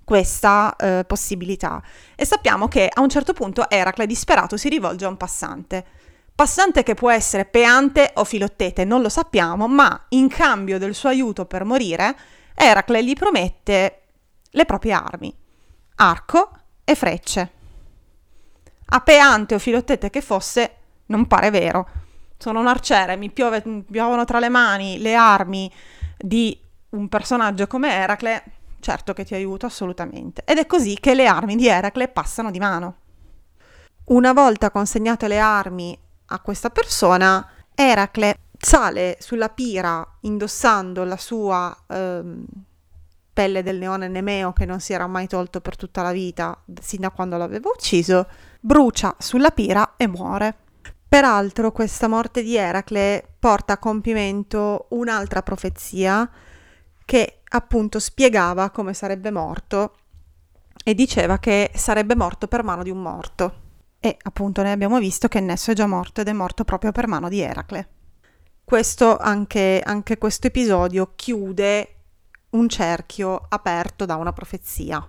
questa 0.04 0.76
eh, 0.76 1.04
possibilità 1.06 1.82
e 2.16 2.26
sappiamo 2.26 2.68
che 2.68 2.90
a 2.92 3.00
un 3.00 3.08
certo 3.08 3.32
punto 3.32 3.70
Eracle 3.70 4.04
disperato 4.04 4.58
si 4.58 4.68
rivolge 4.68 5.06
a 5.06 5.08
un 5.08 5.16
passante 5.16 5.86
Passante 6.34 6.82
che 6.82 6.94
può 6.94 7.10
essere 7.10 7.44
peante 7.44 8.12
o 8.14 8.24
filottete, 8.24 8.84
non 8.84 9.02
lo 9.02 9.08
sappiamo, 9.08 9.68
ma 9.68 10.06
in 10.10 10.28
cambio 10.28 10.78
del 10.78 10.94
suo 10.94 11.08
aiuto 11.08 11.44
per 11.44 11.64
morire, 11.64 12.16
Eracle 12.54 13.04
gli 13.04 13.12
promette 13.14 14.02
le 14.50 14.64
proprie 14.64 14.92
armi, 14.92 15.34
arco 15.96 16.50
e 16.84 16.94
frecce. 16.94 17.50
A 18.86 19.00
peante 19.00 19.54
o 19.54 19.58
filottete 19.58 20.10
che 20.10 20.20
fosse, 20.20 20.76
non 21.06 21.26
pare 21.26 21.50
vero. 21.50 21.88
Sono 22.36 22.60
un 22.60 22.66
arciere, 22.66 23.16
mi 23.16 23.30
piove, 23.30 23.62
piovono 23.90 24.24
tra 24.24 24.38
le 24.40 24.48
mani 24.48 24.98
le 24.98 25.14
armi 25.14 25.72
di 26.18 26.58
un 26.90 27.08
personaggio 27.08 27.66
come 27.66 27.92
Eracle, 27.92 28.42
certo 28.80 29.12
che 29.12 29.24
ti 29.24 29.34
aiuto 29.34 29.66
assolutamente. 29.66 30.42
Ed 30.44 30.58
è 30.58 30.66
così 30.66 30.98
che 30.98 31.14
le 31.14 31.26
armi 31.26 31.56
di 31.56 31.68
Eracle 31.68 32.08
passano 32.08 32.50
di 32.50 32.58
mano. 32.58 32.96
Una 34.06 34.32
volta 34.32 34.70
consegnate 34.70 35.28
le 35.28 35.38
armi 35.38 35.96
a 36.26 36.40
questa 36.40 36.70
persona, 36.70 37.46
Eracle 37.74 38.38
sale 38.58 39.16
sulla 39.20 39.48
pira 39.48 40.06
indossando 40.20 41.04
la 41.04 41.16
sua 41.16 41.76
ehm, 41.88 42.44
pelle 43.32 43.62
del 43.62 43.78
leone 43.78 44.08
Nemeo 44.08 44.52
che 44.52 44.66
non 44.66 44.80
si 44.80 44.92
era 44.92 45.06
mai 45.06 45.26
tolto 45.26 45.60
per 45.60 45.76
tutta 45.76 46.02
la 46.02 46.12
vita, 46.12 46.56
sin 46.80 47.00
da 47.00 47.10
quando 47.10 47.36
l'aveva 47.36 47.70
ucciso, 47.70 48.28
brucia 48.60 49.16
sulla 49.18 49.50
pira 49.50 49.94
e 49.96 50.06
muore. 50.06 50.56
Peraltro 51.08 51.72
questa 51.72 52.08
morte 52.08 52.42
di 52.42 52.56
Eracle 52.56 53.34
porta 53.38 53.74
a 53.74 53.78
compimento 53.78 54.86
un'altra 54.90 55.42
profezia 55.42 56.28
che 57.04 57.40
appunto 57.48 57.98
spiegava 57.98 58.70
come 58.70 58.94
sarebbe 58.94 59.30
morto 59.30 59.96
e 60.84 60.94
diceva 60.94 61.38
che 61.38 61.70
sarebbe 61.74 62.16
morto 62.16 62.48
per 62.48 62.62
mano 62.62 62.82
di 62.82 62.90
un 62.90 63.02
morto. 63.02 63.61
E 64.04 64.16
appunto 64.20 64.62
noi 64.62 64.72
abbiamo 64.72 64.98
visto 64.98 65.28
che 65.28 65.38
Nesso 65.38 65.70
è 65.70 65.74
già 65.74 65.86
morto 65.86 66.22
ed 66.22 66.26
è 66.26 66.32
morto 66.32 66.64
proprio 66.64 66.90
per 66.90 67.06
mano 67.06 67.28
di 67.28 67.38
Eracle. 67.38 67.88
Questo 68.64 69.16
anche, 69.16 69.80
anche 69.80 70.18
questo 70.18 70.48
episodio 70.48 71.12
chiude 71.14 71.94
un 72.50 72.68
cerchio 72.68 73.46
aperto 73.48 74.04
da 74.04 74.16
una 74.16 74.32
profezia. 74.32 75.06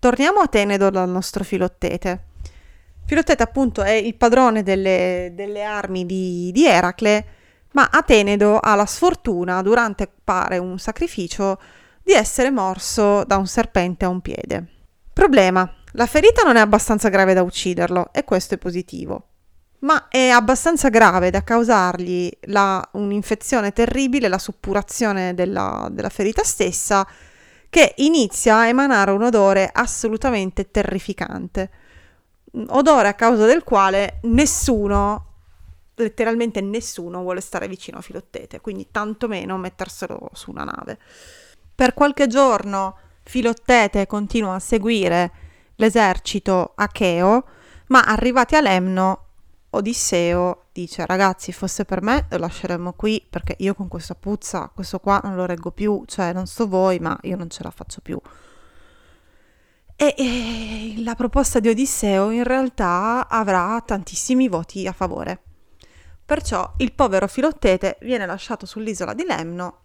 Torniamo 0.00 0.40
a 0.40 0.48
Tenedo 0.48 0.90
dal 0.90 1.08
nostro 1.08 1.44
Filottete. 1.44 2.24
Filottete 3.06 3.44
appunto 3.44 3.82
è 3.82 3.92
il 3.92 4.16
padrone 4.16 4.64
delle, 4.64 5.30
delle 5.34 5.62
armi 5.62 6.06
di, 6.06 6.50
di, 6.52 6.66
Eracle, 6.66 7.26
ma 7.74 7.90
Atenedo 7.92 8.58
ha 8.58 8.74
la 8.74 8.86
sfortuna, 8.86 9.62
durante 9.62 10.12
pare 10.24 10.58
un 10.58 10.80
sacrificio, 10.80 11.60
di 12.02 12.12
essere 12.12 12.50
morso 12.50 13.22
da 13.22 13.36
un 13.36 13.46
serpente 13.46 14.04
a 14.04 14.08
un 14.08 14.20
piede. 14.20 14.66
Problema, 15.12 15.72
la 15.96 16.06
ferita 16.06 16.42
non 16.42 16.56
è 16.56 16.60
abbastanza 16.60 17.08
grave 17.08 17.34
da 17.34 17.42
ucciderlo 17.42 18.08
e 18.12 18.24
questo 18.24 18.54
è 18.54 18.58
positivo, 18.58 19.28
ma 19.80 20.08
è 20.08 20.28
abbastanza 20.28 20.88
grave 20.88 21.30
da 21.30 21.44
causargli 21.44 22.30
la, 22.46 22.86
un'infezione 22.94 23.72
terribile, 23.72 24.26
la 24.26 24.38
suppurazione 24.38 25.34
della, 25.34 25.88
della 25.92 26.08
ferita 26.08 26.42
stessa, 26.42 27.06
che 27.70 27.94
inizia 27.98 28.56
a 28.56 28.66
emanare 28.66 29.12
un 29.12 29.22
odore 29.22 29.70
assolutamente 29.72 30.72
terrificante. 30.72 31.70
Odore 32.68 33.08
a 33.08 33.14
causa 33.14 33.46
del 33.46 33.62
quale 33.62 34.18
nessuno, 34.22 35.26
letteralmente 35.94 36.60
nessuno, 36.60 37.22
vuole 37.22 37.40
stare 37.40 37.68
vicino 37.68 37.98
a 37.98 38.02
Filottete, 38.02 38.60
quindi 38.60 38.88
tantomeno 38.90 39.58
metterselo 39.58 40.30
su 40.32 40.50
una 40.50 40.64
nave. 40.64 40.98
Per 41.72 41.94
qualche 41.94 42.26
giorno 42.26 42.96
Filottete 43.22 44.06
continua 44.06 44.56
a 44.56 44.60
seguire 44.60 45.43
l'esercito 45.76 46.72
acheo, 46.74 47.44
ma 47.88 48.02
arrivati 48.02 48.56
a 48.56 48.60
Lemno, 48.60 49.24
Odisseo 49.70 50.66
dice 50.72 51.04
ragazzi 51.04 51.52
fosse 51.52 51.84
per 51.84 52.00
me 52.00 52.26
lo 52.30 52.38
lasceremmo 52.38 52.92
qui 52.92 53.24
perché 53.28 53.56
io 53.58 53.74
con 53.74 53.88
questa 53.88 54.14
puzza, 54.14 54.70
questo 54.72 55.00
qua 55.00 55.20
non 55.24 55.34
lo 55.34 55.46
reggo 55.46 55.70
più, 55.72 56.04
cioè 56.06 56.32
non 56.32 56.46
so 56.46 56.68
voi 56.68 56.98
ma 56.98 57.18
io 57.22 57.36
non 57.36 57.50
ce 57.50 57.62
la 57.62 57.70
faccio 57.70 58.00
più. 58.00 58.20
E, 59.96 60.14
e 60.16 61.02
la 61.02 61.14
proposta 61.14 61.60
di 61.60 61.68
Odisseo 61.68 62.30
in 62.30 62.44
realtà 62.44 63.28
avrà 63.28 63.80
tantissimi 63.84 64.48
voti 64.48 64.86
a 64.86 64.92
favore. 64.92 65.40
Perciò 66.24 66.74
il 66.78 66.92
povero 66.92 67.26
Filottete 67.26 67.98
viene 68.00 68.26
lasciato 68.26 68.66
sull'isola 68.66 69.12
di 69.12 69.24
Lemno, 69.24 69.80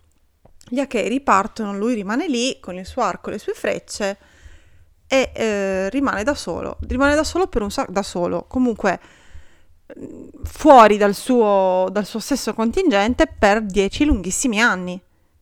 gli 0.68 0.80
achei 0.80 1.10
ripartono, 1.10 1.76
lui 1.76 1.96
rimane 1.96 2.28
lì 2.28 2.60
con 2.60 2.76
il 2.76 2.86
suo 2.86 3.02
arco 3.02 3.30
e 3.30 3.34
le 3.34 3.40
sue 3.40 3.54
frecce 3.54 4.18
e 5.12 5.32
eh, 5.34 5.90
rimane 5.90 6.24
da 6.24 6.36
solo, 6.36 6.78
rimane 6.88 7.16
da 7.16 7.24
solo 7.24 7.48
per 7.48 7.64
un 7.64 7.72
sacco, 7.72 7.92
da 7.92 8.04
solo, 8.04 8.46
comunque 8.48 9.00
mm, 10.00 10.28
fuori 10.44 10.98
dal 10.98 11.16
suo, 11.16 11.88
dal 11.92 12.06
suo 12.06 12.20
stesso 12.20 12.54
contingente 12.54 13.26
per 13.26 13.64
dieci 13.64 14.06
lunghissimi 14.06 14.62
anni, 14.62 15.02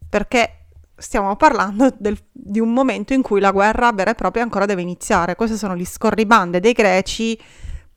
perché 0.10 0.68
stiamo 0.96 1.36
parlando 1.36 1.94
del, 1.98 2.18
di 2.32 2.62
un 2.62 2.72
momento 2.72 3.12
in 3.12 3.22
cui 3.22 3.42
la 3.42 3.52
guerra 3.52 3.92
vera 3.92 4.12
e 4.12 4.16
propria 4.16 4.44
ancora 4.44 4.66
deve 4.66 4.82
iniziare. 4.82 5.36
Queste 5.36 5.58
sono 5.58 5.76
gli 5.76 5.86
scorribande 5.86 6.62
dei 6.62 6.72
greci 6.72 7.38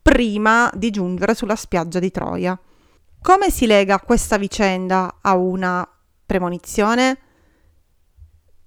prima 0.01 0.69
di 0.75 0.89
giungere 0.89 1.33
sulla 1.33 1.55
spiaggia 1.55 1.99
di 1.99 2.11
Troia. 2.11 2.59
Come 3.21 3.49
si 3.49 3.65
lega 3.65 3.99
questa 3.99 4.35
vicenda 4.35 5.19
a 5.21 5.35
una 5.35 5.87
premonizione? 6.25 7.17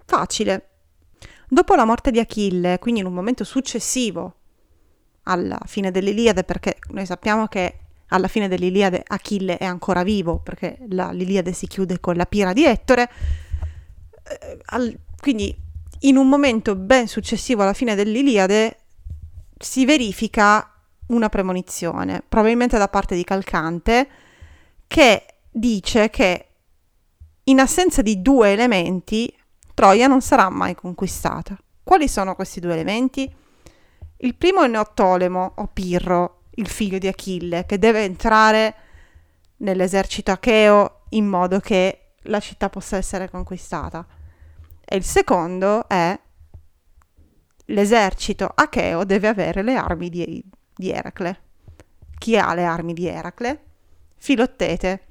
Facile. 0.06 0.68
Dopo 1.48 1.74
la 1.74 1.84
morte 1.84 2.10
di 2.10 2.18
Achille, 2.18 2.78
quindi 2.78 3.00
in 3.00 3.06
un 3.06 3.12
momento 3.12 3.44
successivo 3.44 4.34
alla 5.24 5.60
fine 5.66 5.90
dell'Iliade, 5.90 6.44
perché 6.44 6.78
noi 6.90 7.06
sappiamo 7.06 7.46
che 7.46 7.78
alla 8.08 8.28
fine 8.28 8.48
dell'Iliade 8.48 9.02
Achille 9.06 9.58
è 9.58 9.64
ancora 9.64 10.02
vivo, 10.02 10.38
perché 10.38 10.78
la, 10.88 11.10
l'Iliade 11.10 11.52
si 11.52 11.66
chiude 11.66 12.00
con 12.00 12.16
la 12.16 12.26
pira 12.26 12.52
di 12.52 12.64
Ettore, 12.64 13.10
eh, 14.24 14.58
al, 14.66 14.96
quindi 15.20 15.56
in 16.00 16.16
un 16.16 16.28
momento 16.28 16.76
ben 16.76 17.08
successivo 17.08 17.62
alla 17.62 17.72
fine 17.72 17.94
dell'Iliade 17.94 18.78
si 19.58 19.84
verifica 19.84 20.68
una 21.08 21.28
premonizione, 21.28 22.22
probabilmente 22.26 22.78
da 22.78 22.88
parte 22.88 23.14
di 23.14 23.24
Calcante, 23.24 24.08
che 24.86 25.26
dice 25.50 26.10
che 26.10 26.48
in 27.44 27.60
assenza 27.60 28.02
di 28.02 28.22
due 28.22 28.52
elementi 28.52 29.32
Troia 29.74 30.06
non 30.06 30.20
sarà 30.20 30.48
mai 30.48 30.74
conquistata. 30.74 31.56
Quali 31.82 32.08
sono 32.08 32.34
questi 32.34 32.60
due 32.60 32.72
elementi? 32.72 33.32
Il 34.18 34.36
primo 34.36 34.62
è 34.62 34.68
Neottolemo 34.68 35.54
o 35.56 35.66
Pirro, 35.66 36.44
il 36.54 36.68
figlio 36.68 36.98
di 36.98 37.08
Achille, 37.08 37.66
che 37.66 37.78
deve 37.78 38.04
entrare 38.04 38.74
nell'esercito 39.58 40.30
acheo 40.30 41.02
in 41.10 41.26
modo 41.26 41.58
che 41.58 42.12
la 42.22 42.40
città 42.40 42.70
possa 42.70 42.96
essere 42.96 43.28
conquistata. 43.28 44.06
E 44.84 44.96
il 44.96 45.04
secondo 45.04 45.88
è 45.88 46.18
l'esercito 47.66 48.50
acheo 48.54 49.04
deve 49.04 49.28
avere 49.28 49.62
le 49.62 49.74
armi 49.74 50.08
di, 50.08 50.44
di 50.74 50.90
Eracle. 50.90 51.40
Chi 52.16 52.38
ha 52.38 52.54
le 52.54 52.64
armi 52.64 52.94
di 52.94 53.06
Eracle? 53.06 53.62
Filottete. 54.16 55.06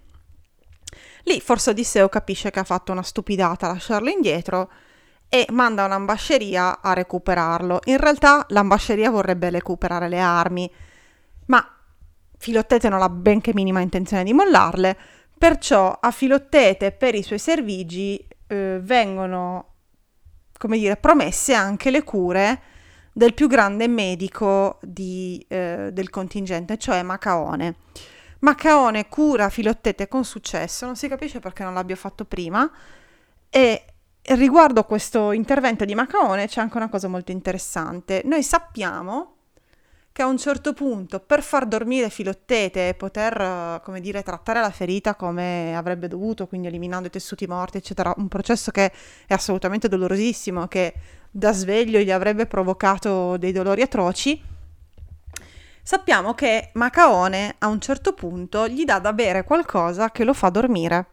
Lì 1.23 1.39
forse 1.39 1.69
Odisseo 1.71 2.09
capisce 2.09 2.51
che 2.51 2.59
ha 2.59 2.63
fatto 2.63 2.91
una 2.91 3.03
stupidata 3.03 3.67
a 3.67 3.73
lasciarlo 3.73 4.09
indietro 4.09 4.69
e 5.29 5.47
manda 5.51 5.85
un'ambasceria 5.85 6.81
a 6.81 6.93
recuperarlo. 6.93 7.79
In 7.85 7.97
realtà 7.97 8.45
l'ambasceria 8.49 9.09
vorrebbe 9.09 9.49
recuperare 9.49 10.07
le 10.07 10.19
armi, 10.19 10.71
ma 11.47 11.67
Filottete 12.37 12.89
non 12.89 13.01
ha 13.01 13.09
benché 13.09 13.51
minima 13.53 13.79
intenzione 13.79 14.23
di 14.23 14.33
mollarle, 14.33 14.97
perciò 15.37 15.97
a 15.99 16.11
Filottete 16.11 16.91
per 16.91 17.15
i 17.15 17.23
suoi 17.23 17.39
servigi 17.39 18.23
eh, 18.47 18.79
vengono, 18.81 19.73
come 20.57 20.77
dire, 20.77 20.97
promesse 20.97 21.53
anche 21.53 21.89
le 21.89 22.03
cure 22.03 22.61
del 23.13 23.33
più 23.33 23.47
grande 23.47 23.87
medico 23.87 24.79
di, 24.81 25.43
eh, 25.47 25.89
del 25.93 26.09
contingente, 26.09 26.77
cioè 26.77 27.01
Macaone. 27.01 27.75
Macaone 28.43 29.07
cura 29.07 29.47
Filottete 29.47 30.09
con 30.09 30.25
successo, 30.25 30.85
non 30.85 30.97
si 30.97 31.07
capisce 31.07 31.39
perché 31.39 31.63
non 31.63 31.73
l'abbia 31.73 31.95
fatto 31.95 32.25
prima, 32.25 32.69
e 33.49 33.85
riguardo 34.21 34.83
questo 34.83 35.31
intervento 35.31 35.85
di 35.85 35.95
Macaone 35.95 36.47
c'è 36.47 36.59
anche 36.59 36.75
una 36.75 36.89
cosa 36.89 37.07
molto 37.07 37.31
interessante. 37.31 38.21
Noi 38.25 38.43
sappiamo 38.43 39.35
che 40.11 40.23
a 40.23 40.25
un 40.25 40.37
certo 40.37 40.73
punto, 40.73 41.21
per 41.21 41.41
far 41.41 41.65
dormire 41.65 42.09
Filottete 42.09 42.89
e 42.89 42.93
poter, 42.95 43.79
come 43.81 44.01
dire, 44.01 44.23
trattare 44.23 44.59
la 44.59 44.71
ferita 44.71 45.15
come 45.15 45.73
avrebbe 45.73 46.09
dovuto, 46.09 46.45
quindi 46.45 46.67
eliminando 46.67 47.07
i 47.07 47.11
tessuti 47.11 47.47
morti, 47.47 47.77
eccetera, 47.77 48.13
un 48.17 48.27
processo 48.27 48.71
che 48.71 48.91
è 49.25 49.33
assolutamente 49.33 49.87
dolorosissimo, 49.87 50.67
che 50.67 50.93
da 51.31 51.53
sveglio 51.53 51.99
gli 51.99 52.11
avrebbe 52.11 52.45
provocato 52.45 53.37
dei 53.37 53.53
dolori 53.53 53.81
atroci, 53.81 54.51
sappiamo 55.83 56.33
che 56.33 56.71
Macaone 56.73 57.55
a 57.59 57.67
un 57.67 57.79
certo 57.79 58.13
punto 58.13 58.67
gli 58.67 58.85
dà 58.85 58.99
da 58.99 59.13
bere 59.13 59.43
qualcosa 59.43 60.09
che 60.09 60.23
lo 60.23 60.33
fa 60.33 60.49
dormire. 60.49 61.07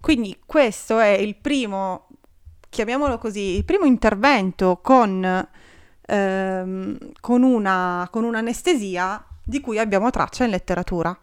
Quindi 0.00 0.38
questo 0.46 0.98
è 0.98 1.08
il 1.08 1.36
primo, 1.36 2.06
chiamiamolo 2.68 3.18
così, 3.18 3.56
il 3.56 3.64
primo 3.64 3.84
intervento 3.84 4.78
con 4.82 5.48
ehm, 6.10 6.98
con, 7.20 7.42
una, 7.42 8.08
con 8.10 8.24
un'anestesia 8.24 9.24
di 9.44 9.60
cui 9.60 9.78
abbiamo 9.78 10.10
traccia 10.10 10.44
in 10.44 10.50
letteratura. 10.50 11.16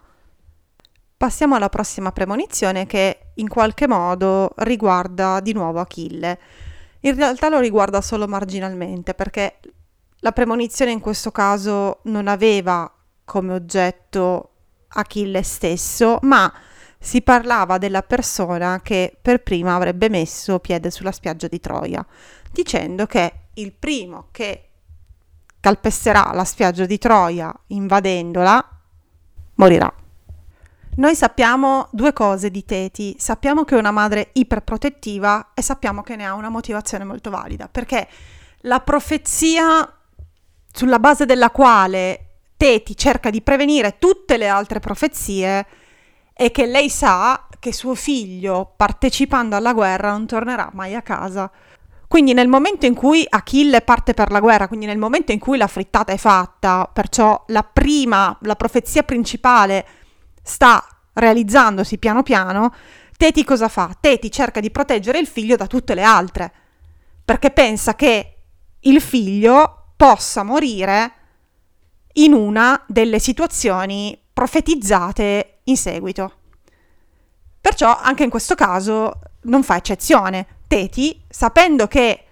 Passiamo 1.17 1.55
alla 1.55 1.69
prossima 1.69 2.11
premonizione 2.11 2.85
che 2.85 3.31
in 3.35 3.49
qualche 3.49 3.87
modo 3.87 4.53
riguarda 4.57 5.39
di 5.39 5.53
nuovo 5.53 5.79
Achille. 5.79 6.39
In 7.01 7.15
realtà 7.15 7.49
lo 7.49 7.59
riguarda 7.59 8.01
solo 8.01 8.27
marginalmente 8.27 9.13
perché 9.13 9.59
la 10.27 10.33
premonizione 10.33 10.91
in 10.91 10.99
questo 10.99 11.31
caso 11.31 11.99
non 12.03 12.27
aveva 12.27 12.91
come 13.23 13.53
oggetto 13.53 14.49
Achille 14.89 15.41
stesso, 15.41 16.19
ma 16.23 16.51
si 16.99 17.21
parlava 17.21 17.77
della 17.77 18.01
persona 18.01 18.81
che 18.81 19.17
per 19.21 19.41
prima 19.41 19.75
avrebbe 19.75 20.09
messo 20.09 20.59
piede 20.59 20.91
sulla 20.91 21.13
spiaggia 21.13 21.47
di 21.47 21.61
Troia, 21.61 22.05
dicendo 22.51 23.05
che 23.05 23.33
il 23.53 23.71
primo 23.71 24.27
che 24.31 24.69
calpesterà 25.61 26.31
la 26.33 26.43
spiaggia 26.43 26.85
di 26.85 26.97
Troia 26.97 27.53
invadendola, 27.67 28.69
morirà. 29.55 29.93
Noi 30.95 31.15
sappiamo 31.15 31.87
due 31.91 32.11
cose 32.11 32.51
di 32.51 32.65
Teti, 32.65 33.15
sappiamo 33.17 33.63
che 33.63 33.75
è 33.75 33.79
una 33.79 33.91
madre 33.91 34.31
iperprotettiva 34.33 35.51
e 35.53 35.61
sappiamo 35.61 36.01
che 36.01 36.17
ne 36.17 36.25
ha 36.25 36.33
una 36.33 36.49
motivazione 36.49 37.05
molto 37.05 37.29
valida, 37.29 37.69
perché 37.69 38.05
la 38.61 38.81
profezia 38.81 39.89
sulla 40.71 40.99
base 40.99 41.25
della 41.25 41.49
quale 41.49 42.21
Teti 42.57 42.95
cerca 42.95 43.29
di 43.29 43.41
prevenire 43.41 43.97
tutte 43.99 44.37
le 44.37 44.47
altre 44.47 44.79
profezie 44.79 45.65
è 46.33 46.51
che 46.51 46.65
lei 46.65 46.89
sa 46.89 47.47
che 47.59 47.73
suo 47.73 47.95
figlio, 47.95 48.73
partecipando 48.75 49.55
alla 49.55 49.73
guerra, 49.73 50.11
non 50.11 50.25
tornerà 50.25 50.69
mai 50.73 50.95
a 50.95 51.01
casa 51.01 51.51
quindi 52.07 52.33
nel 52.33 52.47
momento 52.47 52.85
in 52.85 52.93
cui 52.93 53.25
Achille 53.27 53.81
parte 53.81 54.13
per 54.13 54.31
la 54.31 54.39
guerra, 54.39 54.69
quindi 54.69 54.85
nel 54.85 54.97
momento 54.97 55.33
in 55.33 55.39
cui 55.39 55.57
la 55.57 55.67
frittata 55.67 56.13
è 56.13 56.17
fatta, 56.17 56.89
perciò 56.91 57.43
la 57.47 57.63
prima, 57.63 58.35
la 58.41 58.55
profezia 58.55 59.03
principale 59.03 59.85
sta 60.41 60.85
realizzandosi 61.13 61.97
piano 61.97 62.23
piano, 62.23 62.73
Teti 63.17 63.43
cosa 63.43 63.67
fa? 63.67 63.95
Teti 63.99 64.31
cerca 64.31 64.61
di 64.61 64.71
proteggere 64.71 65.19
il 65.19 65.27
figlio 65.27 65.57
da 65.57 65.67
tutte 65.67 65.95
le 65.95 66.03
altre, 66.03 66.51
perché 67.25 67.51
pensa 67.51 67.95
che 67.95 68.35
il 68.79 69.01
figlio 69.01 69.76
possa 69.97 70.43
morire 70.43 71.11
in 72.13 72.33
una 72.33 72.81
delle 72.87 73.19
situazioni 73.19 74.17
profetizzate 74.31 75.59
in 75.63 75.75
seguito. 75.75 76.33
Perciò 77.59 77.97
anche 77.99 78.23
in 78.23 78.29
questo 78.29 78.55
caso 78.55 79.19
non 79.41 79.63
fa 79.63 79.75
eccezione. 79.75 80.45
Teti, 80.67 81.23
sapendo 81.27 81.87
che 81.87 82.23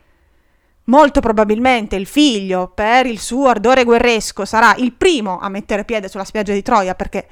molto 0.86 1.20
probabilmente 1.20 1.96
il 1.96 2.06
figlio, 2.06 2.70
per 2.70 3.06
il 3.06 3.20
suo 3.20 3.48
ardore 3.48 3.84
guerresco, 3.84 4.46
sarà 4.46 4.76
il 4.76 4.94
primo 4.94 5.40
a 5.40 5.50
mettere 5.50 5.86
piede 5.86 6.08
sulla 6.08 6.24
spiaggia 6.24 6.54
di 6.54 6.62
Troia, 6.62 6.96
perché 6.96 7.28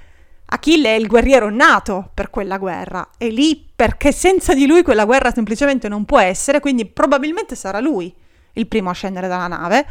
Achille 0.45 0.95
è 0.95 0.99
il 0.99 1.07
guerriero 1.07 1.49
nato 1.49 2.09
per 2.13 2.29
quella 2.29 2.57
guerra, 2.57 3.09
è 3.17 3.27
lì 3.29 3.69
perché 3.75 4.11
senza 4.11 4.53
di 4.53 4.65
lui 4.65 4.83
quella 4.83 5.05
guerra 5.05 5.31
semplicemente 5.31 5.87
non 5.87 6.05
può 6.05 6.19
essere, 6.19 6.59
quindi 6.59 6.85
probabilmente 6.85 7.55
sarà 7.55 7.79
lui 7.79 8.13
il 8.53 8.67
primo 8.67 8.89
a 8.89 8.93
scendere 8.93 9.27
dalla 9.27 9.47
nave. 9.47 9.85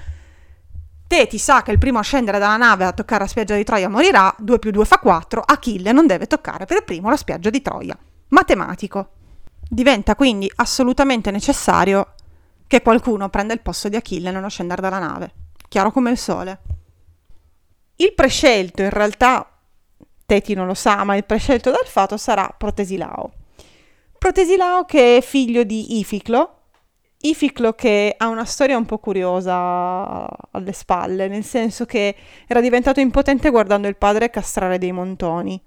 Teti 1.12 1.36
sa 1.36 1.60
che 1.60 1.72
il 1.72 1.76
primo 1.76 1.98
a 1.98 2.02
scendere 2.02 2.38
dalla 2.38 2.56
nave 2.56 2.86
a 2.86 2.92
toccare 2.92 3.24
la 3.24 3.28
spiaggia 3.28 3.54
di 3.54 3.64
Troia 3.64 3.90
morirà, 3.90 4.34
2 4.38 4.58
più 4.58 4.70
2 4.70 4.82
fa 4.86 4.96
4, 4.96 5.42
Achille 5.44 5.92
non 5.92 6.06
deve 6.06 6.26
toccare 6.26 6.64
per 6.64 6.84
primo 6.84 7.10
la 7.10 7.18
spiaggia 7.18 7.50
di 7.50 7.60
Troia. 7.60 7.94
Matematico. 8.28 9.10
Diventa 9.60 10.14
quindi 10.14 10.50
assolutamente 10.54 11.30
necessario 11.30 12.14
che 12.66 12.80
qualcuno 12.80 13.28
prenda 13.28 13.52
il 13.52 13.60
posto 13.60 13.90
di 13.90 13.96
Achille 13.96 14.30
nello 14.30 14.48
scendere 14.48 14.80
dalla 14.80 15.00
nave, 15.00 15.34
chiaro 15.68 15.92
come 15.92 16.10
il 16.10 16.16
sole. 16.16 16.60
Il 17.96 18.14
prescelto 18.14 18.80
in 18.80 18.88
realtà, 18.88 19.46
Teti 20.24 20.54
non 20.54 20.66
lo 20.66 20.72
sa, 20.72 21.04
ma 21.04 21.14
il 21.14 21.26
prescelto 21.26 21.70
dal 21.70 21.84
fato 21.84 22.16
sarà 22.16 22.54
Protesilao. 22.56 23.32
Protesilao 24.16 24.86
che 24.86 25.18
è 25.18 25.20
figlio 25.20 25.62
di 25.62 25.98
Ificlo, 25.98 26.61
Ificlo 27.24 27.74
che 27.74 28.14
ha 28.16 28.28
una 28.28 28.44
storia 28.44 28.76
un 28.76 28.84
po' 28.84 28.98
curiosa 28.98 30.26
alle 30.50 30.72
spalle, 30.72 31.28
nel 31.28 31.44
senso 31.44 31.84
che 31.84 32.16
era 32.46 32.60
diventato 32.60 33.00
impotente 33.00 33.50
guardando 33.50 33.86
il 33.88 33.96
padre 33.96 34.30
castrare 34.30 34.78
dei 34.78 34.92
montoni. 34.92 35.60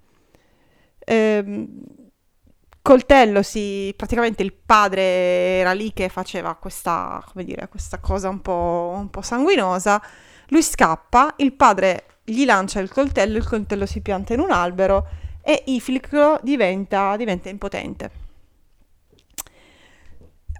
Ehm, 0.98 1.66
coltello 2.82 3.42
si 3.42 3.92
praticamente 3.96 4.42
il 4.42 4.52
padre 4.52 5.02
era 5.02 5.72
lì 5.72 5.92
che 5.92 6.08
faceva 6.08 6.54
questa, 6.54 7.24
dire, 7.34 7.68
questa 7.68 7.98
cosa 7.98 8.28
un 8.28 8.40
po', 8.40 8.92
un 8.94 9.10
po' 9.10 9.22
sanguinosa 9.22 10.00
lui 10.48 10.62
scappa 10.62 11.34
il 11.38 11.52
padre 11.54 12.04
gli 12.22 12.44
lancia 12.44 12.78
il 12.80 12.90
coltello 12.92 13.38
il 13.38 13.48
coltello 13.48 13.86
si 13.86 14.00
pianta 14.00 14.34
in 14.34 14.40
un 14.40 14.52
albero 14.52 15.06
e 15.42 15.64
Ifliclo 15.66 16.38
diventa, 16.42 17.16
diventa 17.16 17.48
impotente 17.48 18.25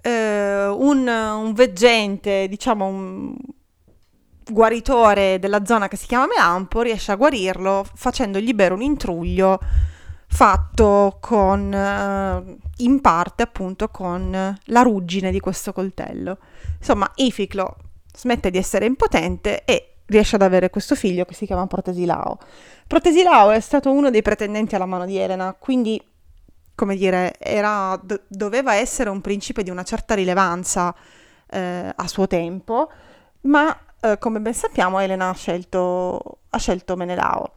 uh, 0.07 0.81
un, 0.81 1.07
un, 1.07 1.53
veggente 1.53 2.47
diciamo 2.47 2.85
un, 2.85 3.35
guaritore 4.49 5.39
della 5.39 5.65
zona 5.65 5.87
che 5.87 5.97
si 5.97 6.07
chiama 6.07 6.27
Melampo 6.27 6.81
riesce 6.81 7.11
a 7.11 7.15
guarirlo 7.15 7.85
facendogli 7.93 8.53
bere 8.53 8.73
un 8.73 8.81
intruglio 8.81 9.59
fatto 10.27 11.17
con, 11.19 11.71
uh, 11.73 12.57
in 12.77 13.01
parte 13.01 13.43
appunto 13.43 13.89
con 13.89 14.57
la 14.63 14.81
ruggine 14.81 15.31
di 15.31 15.39
questo 15.39 15.73
coltello. 15.73 16.37
Insomma, 16.77 17.09
Ificlo 17.15 17.75
smette 18.13 18.51
di 18.51 18.57
essere 18.57 18.85
impotente 18.85 19.63
e 19.63 19.97
riesce 20.07 20.35
ad 20.35 20.41
avere 20.41 20.69
questo 20.69 20.95
figlio 20.95 21.25
che 21.25 21.33
si 21.33 21.45
chiama 21.45 21.67
Protesilao. 21.67 22.37
Protesilao 22.87 23.51
è 23.51 23.59
stato 23.59 23.91
uno 23.91 24.09
dei 24.09 24.21
pretendenti 24.21 24.75
alla 24.75 24.85
mano 24.85 25.05
di 25.05 25.17
Elena, 25.17 25.55
quindi, 25.57 26.01
come 26.77 26.95
dire, 26.95 27.33
era, 27.39 27.99
do- 28.03 28.21
doveva 28.27 28.75
essere 28.75 29.09
un 29.09 29.19
principe 29.19 29.63
di 29.63 29.71
una 29.71 29.81
certa 29.81 30.13
rilevanza 30.13 30.93
eh, 31.49 31.91
a 31.95 32.07
suo 32.07 32.27
tempo, 32.27 32.91
ma 33.41 33.75
eh, 33.99 34.19
come 34.19 34.39
ben 34.39 34.53
sappiamo 34.53 34.99
Elena 34.99 35.29
ha 35.29 35.33
scelto, 35.33 36.41
ha 36.47 36.57
scelto 36.59 36.95
Menelao. 36.95 37.51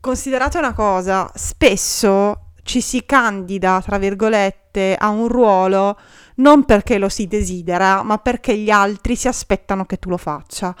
Considerate 0.00 0.58
una 0.58 0.74
cosa, 0.74 1.30
spesso 1.34 2.50
ci 2.64 2.80
si 2.80 3.06
candida, 3.06 3.80
tra 3.80 3.98
virgolette, 3.98 4.96
a 4.98 5.10
un 5.10 5.28
ruolo 5.28 5.96
non 6.36 6.64
perché 6.64 6.98
lo 6.98 7.08
si 7.08 7.28
desidera, 7.28 8.02
ma 8.02 8.18
perché 8.18 8.56
gli 8.56 8.70
altri 8.70 9.14
si 9.14 9.28
aspettano 9.28 9.84
che 9.84 10.00
tu 10.00 10.08
lo 10.08 10.16
faccia. 10.16 10.74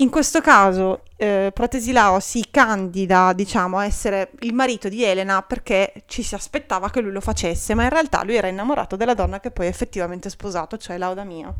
In 0.00 0.08
questo 0.08 0.40
caso 0.40 1.02
eh, 1.16 1.50
Protesilao 1.52 2.20
si 2.20 2.46
candida, 2.50 3.34
diciamo, 3.34 3.76
a 3.76 3.84
essere 3.84 4.30
il 4.40 4.54
marito 4.54 4.88
di 4.88 5.04
Elena 5.04 5.42
perché 5.42 6.04
ci 6.06 6.22
si 6.22 6.34
aspettava 6.34 6.88
che 6.88 7.02
lui 7.02 7.12
lo 7.12 7.20
facesse, 7.20 7.74
ma 7.74 7.82
in 7.82 7.90
realtà 7.90 8.24
lui 8.24 8.36
era 8.36 8.48
innamorato 8.48 8.96
della 8.96 9.12
donna 9.12 9.40
che 9.40 9.50
poi 9.50 9.66
effettivamente 9.66 10.30
sposato, 10.30 10.78
cioè 10.78 10.96
Laudamia. 10.96 11.52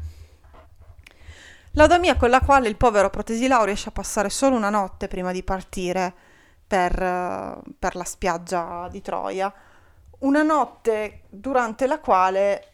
Laudamia 1.72 2.16
con 2.16 2.31
la 2.31 2.40
quale 2.40 2.68
il 2.68 2.76
povero 2.76 3.11
Protesilao 3.11 3.64
riesce 3.64 3.90
a 3.90 3.92
passare 3.92 4.31
solo 4.31 4.57
una 4.57 4.70
notte 4.70 5.07
prima 5.07 5.33
di 5.33 5.42
partire 5.42 6.11
per, 6.66 7.61
per 7.79 7.94
la 7.94 8.05
spiaggia 8.05 8.88
di 8.90 9.03
Troia. 9.03 9.53
Una 10.20 10.42
notte 10.42 11.24
durante 11.29 11.87
la 11.87 11.98
quale 12.00 12.68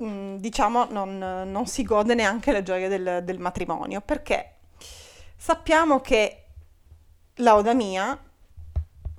mm, 0.00 0.36
diciamo 0.36 0.86
non, 0.90 1.18
non, 1.18 1.66
si 1.66 1.82
gode 1.82 2.14
neanche 2.14 2.52
le 2.52 2.62
gioie 2.62 2.86
del, 2.86 3.22
del 3.24 3.40
matrimonio 3.40 4.00
perché 4.00 4.52
Sappiamo 5.40 6.00
che 6.00 6.46
Laodamia, 7.36 8.20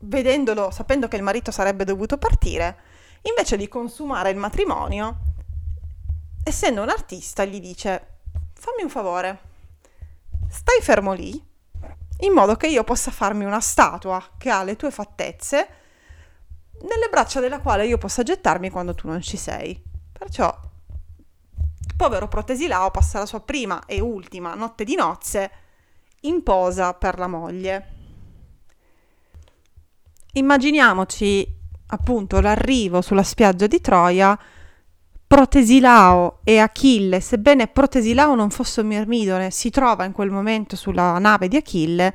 vedendolo, 0.01 0.69
sapendo 0.69 1.07
che 1.07 1.15
il 1.15 1.23
marito 1.23 1.49
sarebbe 1.49 1.85
dovuto 1.85 2.17
partire, 2.17 2.77
invece 3.21 3.55
di 3.55 3.69
consumare 3.69 4.29
il 4.29 4.35
matrimonio, 4.35 5.17
essendo 6.43 6.81
un 6.81 6.89
artista, 6.89 7.45
gli 7.45 7.61
dice: 7.61 8.19
Fammi 8.53 8.83
un 8.83 8.89
favore, 8.89 9.39
stai 10.49 10.81
fermo 10.81 11.13
lì, 11.13 11.41
in 12.19 12.33
modo 12.33 12.57
che 12.57 12.67
io 12.67 12.83
possa 12.83 13.11
farmi 13.11 13.45
una 13.45 13.61
statua 13.61 14.21
che 14.37 14.49
ha 14.49 14.61
le 14.63 14.75
tue 14.75 14.91
fattezze, 14.91 15.67
nelle 16.81 17.07
braccia 17.09 17.39
della 17.39 17.59
quale 17.59 17.87
io 17.87 17.97
possa 17.97 18.23
gettarmi 18.23 18.69
quando 18.69 18.93
tu 18.93 19.07
non 19.07 19.21
ci 19.21 19.37
sei. 19.37 19.81
Perciò, 20.11 20.53
povero 21.95 22.27
Protesilao 22.27 22.91
passa 22.91 23.19
la 23.19 23.25
sua 23.25 23.39
prima 23.39 23.85
e 23.85 24.01
ultima 24.01 24.53
notte 24.53 24.83
di 24.83 24.95
nozze 24.95 25.67
in 26.21 26.43
posa 26.43 26.93
per 26.93 27.17
la 27.19 27.27
moglie. 27.27 27.87
Immaginiamoci 30.33 31.57
appunto 31.87 32.39
l'arrivo 32.39 33.01
sulla 33.01 33.23
spiaggia 33.23 33.67
di 33.67 33.81
Troia, 33.81 34.37
Protesilao 35.25 36.39
e 36.43 36.57
Achille, 36.59 37.19
sebbene 37.19 37.67
Protesilao 37.67 38.35
non 38.35 38.49
fosse 38.49 38.81
un 38.81 38.87
mirmidone, 38.87 39.51
si 39.51 39.69
trova 39.69 40.05
in 40.05 40.11
quel 40.11 40.31
momento 40.31 40.75
sulla 40.75 41.17
nave 41.19 41.47
di 41.47 41.55
Achille, 41.55 42.13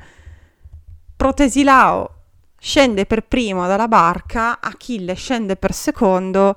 Protesilao 1.16 2.10
scende 2.58 3.06
per 3.06 3.26
primo 3.26 3.66
dalla 3.66 3.88
barca, 3.88 4.60
Achille 4.60 5.14
scende 5.14 5.56
per 5.56 5.72
secondo, 5.72 6.56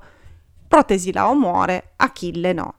Protesilao 0.66 1.34
muore, 1.34 1.92
Achille 1.96 2.52
no. 2.52 2.74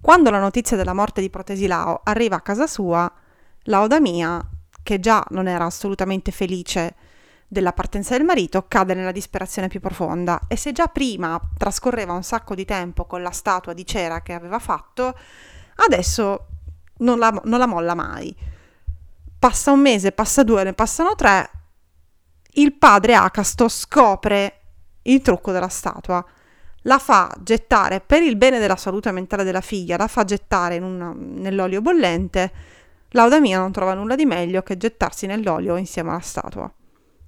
Quando 0.00 0.30
la 0.30 0.40
notizia 0.40 0.76
della 0.76 0.94
morte 0.94 1.20
di 1.20 1.30
Protesilao 1.30 2.00
arriva 2.04 2.36
a 2.36 2.40
casa 2.40 2.66
sua, 2.66 3.10
Laodamia, 3.64 4.46
che 4.82 5.00
già 5.00 5.24
non 5.30 5.48
era 5.48 5.64
assolutamente 5.64 6.30
felice 6.30 6.94
della 7.46 7.72
partenza 7.72 8.16
del 8.16 8.26
marito, 8.26 8.66
cade 8.66 8.94
nella 8.94 9.12
disperazione 9.12 9.68
più 9.68 9.80
profonda 9.80 10.40
e 10.48 10.56
se 10.56 10.72
già 10.72 10.86
prima 10.86 11.40
trascorreva 11.56 12.12
un 12.12 12.22
sacco 12.22 12.54
di 12.54 12.64
tempo 12.64 13.06
con 13.06 13.22
la 13.22 13.30
statua 13.30 13.72
di 13.72 13.86
cera 13.86 14.22
che 14.22 14.32
aveva 14.32 14.58
fatto, 14.58 15.16
adesso 15.76 16.46
non 16.98 17.18
la, 17.18 17.30
non 17.44 17.58
la 17.58 17.66
molla 17.66 17.94
mai. 17.94 18.34
Passa 19.38 19.72
un 19.72 19.80
mese, 19.80 20.12
passa 20.12 20.42
due, 20.42 20.64
ne 20.64 20.72
passano 20.72 21.14
tre, 21.14 21.50
il 22.54 22.74
padre 22.74 23.14
Acasto 23.14 23.68
scopre 23.68 24.60
il 25.02 25.22
trucco 25.22 25.52
della 25.52 25.68
statua, 25.68 26.24
la 26.82 26.98
fa 26.98 27.34
gettare 27.40 28.00
per 28.00 28.22
il 28.22 28.36
bene 28.36 28.58
della 28.58 28.76
salute 28.76 29.10
mentale 29.10 29.44
della 29.44 29.60
figlia, 29.60 29.96
la 29.96 30.08
fa 30.08 30.24
gettare 30.24 30.78
una, 30.78 31.14
nell'olio 31.14 31.80
bollente 31.80 32.52
Laudamia 33.14 33.58
non 33.58 33.70
trova 33.70 33.94
nulla 33.94 34.16
di 34.16 34.26
meglio 34.26 34.62
che 34.62 34.76
gettarsi 34.76 35.26
nell'olio 35.26 35.76
insieme 35.76 36.10
alla 36.10 36.18
statua. 36.18 36.72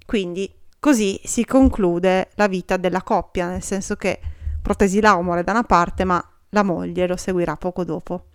Quindi 0.05 0.53
così 0.79 1.19
si 1.23 1.45
conclude 1.45 2.29
la 2.35 2.47
vita 2.47 2.75
della 2.75 3.01
coppia, 3.01 3.47
nel 3.47 3.63
senso 3.63 3.95
che 3.95 4.19
Protesilao 4.61 5.21
muore 5.21 5.45
da 5.45 5.51
una 5.51 5.63
parte, 5.63 6.03
ma 6.03 6.21
la 6.49 6.63
moglie 6.63 7.07
lo 7.07 7.15
seguirà 7.15 7.55
poco 7.55 7.85
dopo. 7.85 8.25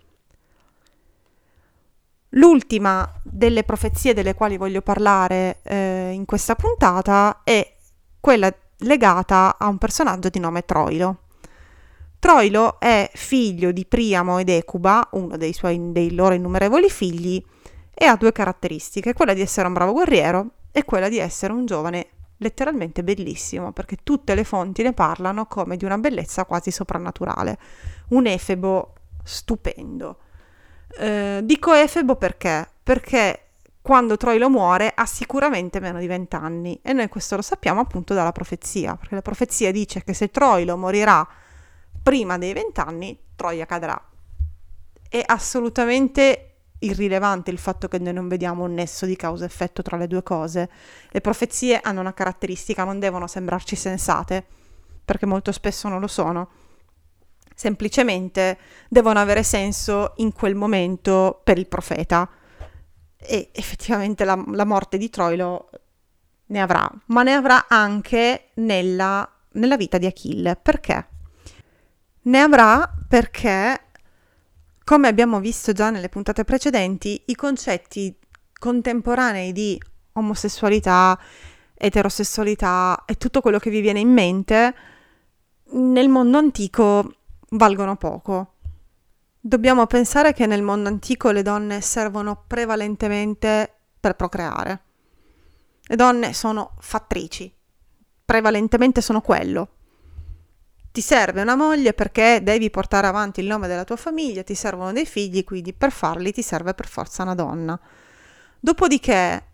L'ultima 2.29 3.07
delle 3.21 3.63
profezie 3.63 4.15
delle 4.15 4.33
quali 4.33 4.57
voglio 4.57 4.81
parlare 4.81 5.59
eh, 5.61 6.09
in 6.11 6.25
questa 6.25 6.55
puntata 6.55 7.41
è 7.43 7.75
quella 8.19 8.51
legata 8.77 9.57
a 9.59 9.67
un 9.67 9.77
personaggio 9.77 10.29
di 10.29 10.39
nome 10.39 10.65
Troilo. 10.65 11.22
Troilo 12.23 12.79
è 12.79 13.11
figlio 13.13 13.73
di 13.73 13.85
Priamo 13.85 14.37
ed 14.37 14.47
Ecuba, 14.47 15.09
uno 15.11 15.35
dei, 15.35 15.51
suoi, 15.51 15.91
dei 15.91 16.15
loro 16.15 16.33
innumerevoli 16.33 16.89
figli, 16.89 17.43
e 17.93 18.05
ha 18.05 18.15
due 18.15 18.31
caratteristiche, 18.31 19.11
quella 19.13 19.33
di 19.33 19.41
essere 19.41 19.67
un 19.67 19.73
bravo 19.73 19.91
guerriero 19.91 20.51
e 20.71 20.85
quella 20.85 21.09
di 21.09 21.17
essere 21.17 21.51
un 21.51 21.65
giovane 21.65 22.07
letteralmente 22.37 23.03
bellissimo, 23.03 23.73
perché 23.73 23.97
tutte 24.03 24.35
le 24.35 24.45
fonti 24.45 24.83
ne 24.83 24.93
parlano 24.93 25.47
come 25.47 25.75
di 25.75 25.83
una 25.83 25.97
bellezza 25.97 26.45
quasi 26.45 26.71
soprannaturale, 26.71 27.57
un 28.11 28.25
efebo 28.25 28.93
stupendo. 29.21 30.19
Eh, 30.97 31.41
dico 31.43 31.73
efebo 31.73 32.15
perché? 32.15 32.69
Perché 32.83 33.47
quando 33.81 34.15
Troilo 34.15 34.49
muore 34.49 34.93
ha 34.95 35.05
sicuramente 35.05 35.81
meno 35.81 35.99
di 35.99 36.07
vent'anni 36.07 36.79
e 36.81 36.93
noi 36.93 37.09
questo 37.09 37.35
lo 37.35 37.41
sappiamo 37.41 37.81
appunto 37.81 38.13
dalla 38.13 38.31
profezia, 38.31 38.95
perché 38.95 39.15
la 39.15 39.21
profezia 39.21 39.73
dice 39.73 40.05
che 40.05 40.13
se 40.13 40.31
Troilo 40.31 40.77
morirà 40.77 41.27
prima 42.03 42.37
dei 42.37 42.53
vent'anni 42.53 43.17
Troia 43.35 43.65
cadrà. 43.65 43.99
È 45.09 45.23
assolutamente 45.25 46.49
irrilevante 46.79 47.49
il 47.49 47.57
fatto 47.57 47.87
che 47.87 47.97
noi 47.97 48.13
non 48.13 48.27
vediamo 48.27 48.63
un 48.63 48.73
nesso 48.73 49.05
di 49.05 49.15
causa-effetto 49.15 49.81
tra 49.81 49.97
le 49.97 50.07
due 50.07 50.21
cose. 50.21 50.69
Le 51.09 51.21
profezie 51.21 51.79
hanno 51.81 52.01
una 52.01 52.13
caratteristica, 52.13 52.83
non 52.83 52.99
devono 52.99 53.27
sembrarci 53.27 53.75
sensate, 53.75 54.45
perché 55.03 55.25
molto 55.25 55.51
spesso 55.51 55.87
non 55.87 55.99
lo 55.99 56.07
sono. 56.07 56.49
Semplicemente 57.55 58.57
devono 58.89 59.19
avere 59.19 59.43
senso 59.43 60.13
in 60.17 60.33
quel 60.33 60.55
momento 60.55 61.41
per 61.43 61.57
il 61.57 61.67
profeta. 61.67 62.29
E 63.17 63.49
effettivamente 63.53 64.25
la, 64.25 64.43
la 64.47 64.65
morte 64.65 64.97
di 64.97 65.09
Troilo 65.09 65.69
ne 66.47 66.61
avrà, 66.61 66.91
ma 67.07 67.23
ne 67.23 67.33
avrà 67.33 67.67
anche 67.69 68.49
nella, 68.55 69.29
nella 69.53 69.77
vita 69.77 69.97
di 69.97 70.05
Achille. 70.05 70.57
Perché? 70.57 71.07
Ne 72.23 72.39
avrà 72.39 72.89
perché, 73.07 73.87
come 74.83 75.07
abbiamo 75.07 75.39
visto 75.39 75.71
già 75.73 75.89
nelle 75.89 76.09
puntate 76.09 76.43
precedenti, 76.43 77.21
i 77.25 77.35
concetti 77.35 78.17
contemporanei 78.57 79.51
di 79.51 79.81
omosessualità, 80.13 81.19
eterosessualità 81.73 83.03
e 83.05 83.15
tutto 83.15 83.41
quello 83.41 83.59
che 83.59 83.69
vi 83.69 83.81
viene 83.81 83.99
in 83.99 84.11
mente 84.11 84.75
nel 85.73 86.09
mondo 86.09 86.37
antico 86.37 87.15
valgono 87.51 87.95
poco. 87.95 88.53
Dobbiamo 89.39 89.85
pensare 89.87 90.33
che 90.33 90.45
nel 90.45 90.61
mondo 90.61 90.87
antico 90.87 91.31
le 91.31 91.41
donne 91.41 91.81
servono 91.81 92.43
prevalentemente 92.47 93.73
per 93.99 94.15
procreare. 94.15 94.81
Le 95.81 95.95
donne 95.95 96.33
sono 96.33 96.75
fattrici, 96.79 97.53
prevalentemente 98.23 99.01
sono 99.01 99.21
quello. 99.21 99.69
Ti 100.93 101.01
serve 101.01 101.41
una 101.41 101.55
moglie 101.55 101.93
perché 101.93 102.41
devi 102.43 102.69
portare 102.69 103.07
avanti 103.07 103.39
il 103.39 103.47
nome 103.47 103.67
della 103.67 103.83
tua 103.83 103.95
famiglia, 103.95 104.43
ti 104.43 104.53
servono 104.53 104.91
dei 104.93 105.07
figli, 105.07 105.43
quindi 105.43 105.73
per 105.73 105.91
farli 105.91 106.31
ti 106.31 106.43
serve 106.43 106.75
per 106.75 106.87
forza 106.87 107.23
una 107.23 107.33
donna. 107.33 107.79
Dopodiché, 108.59 109.45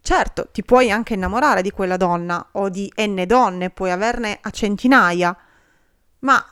certo, 0.00 0.48
ti 0.50 0.64
puoi 0.64 0.90
anche 0.90 1.12
innamorare 1.12 1.60
di 1.60 1.70
quella 1.70 1.98
donna 1.98 2.48
o 2.52 2.70
di 2.70 2.90
n 2.96 3.22
donne, 3.26 3.68
puoi 3.68 3.90
averne 3.90 4.38
a 4.40 4.48
centinaia, 4.48 5.36
ma 6.20 6.42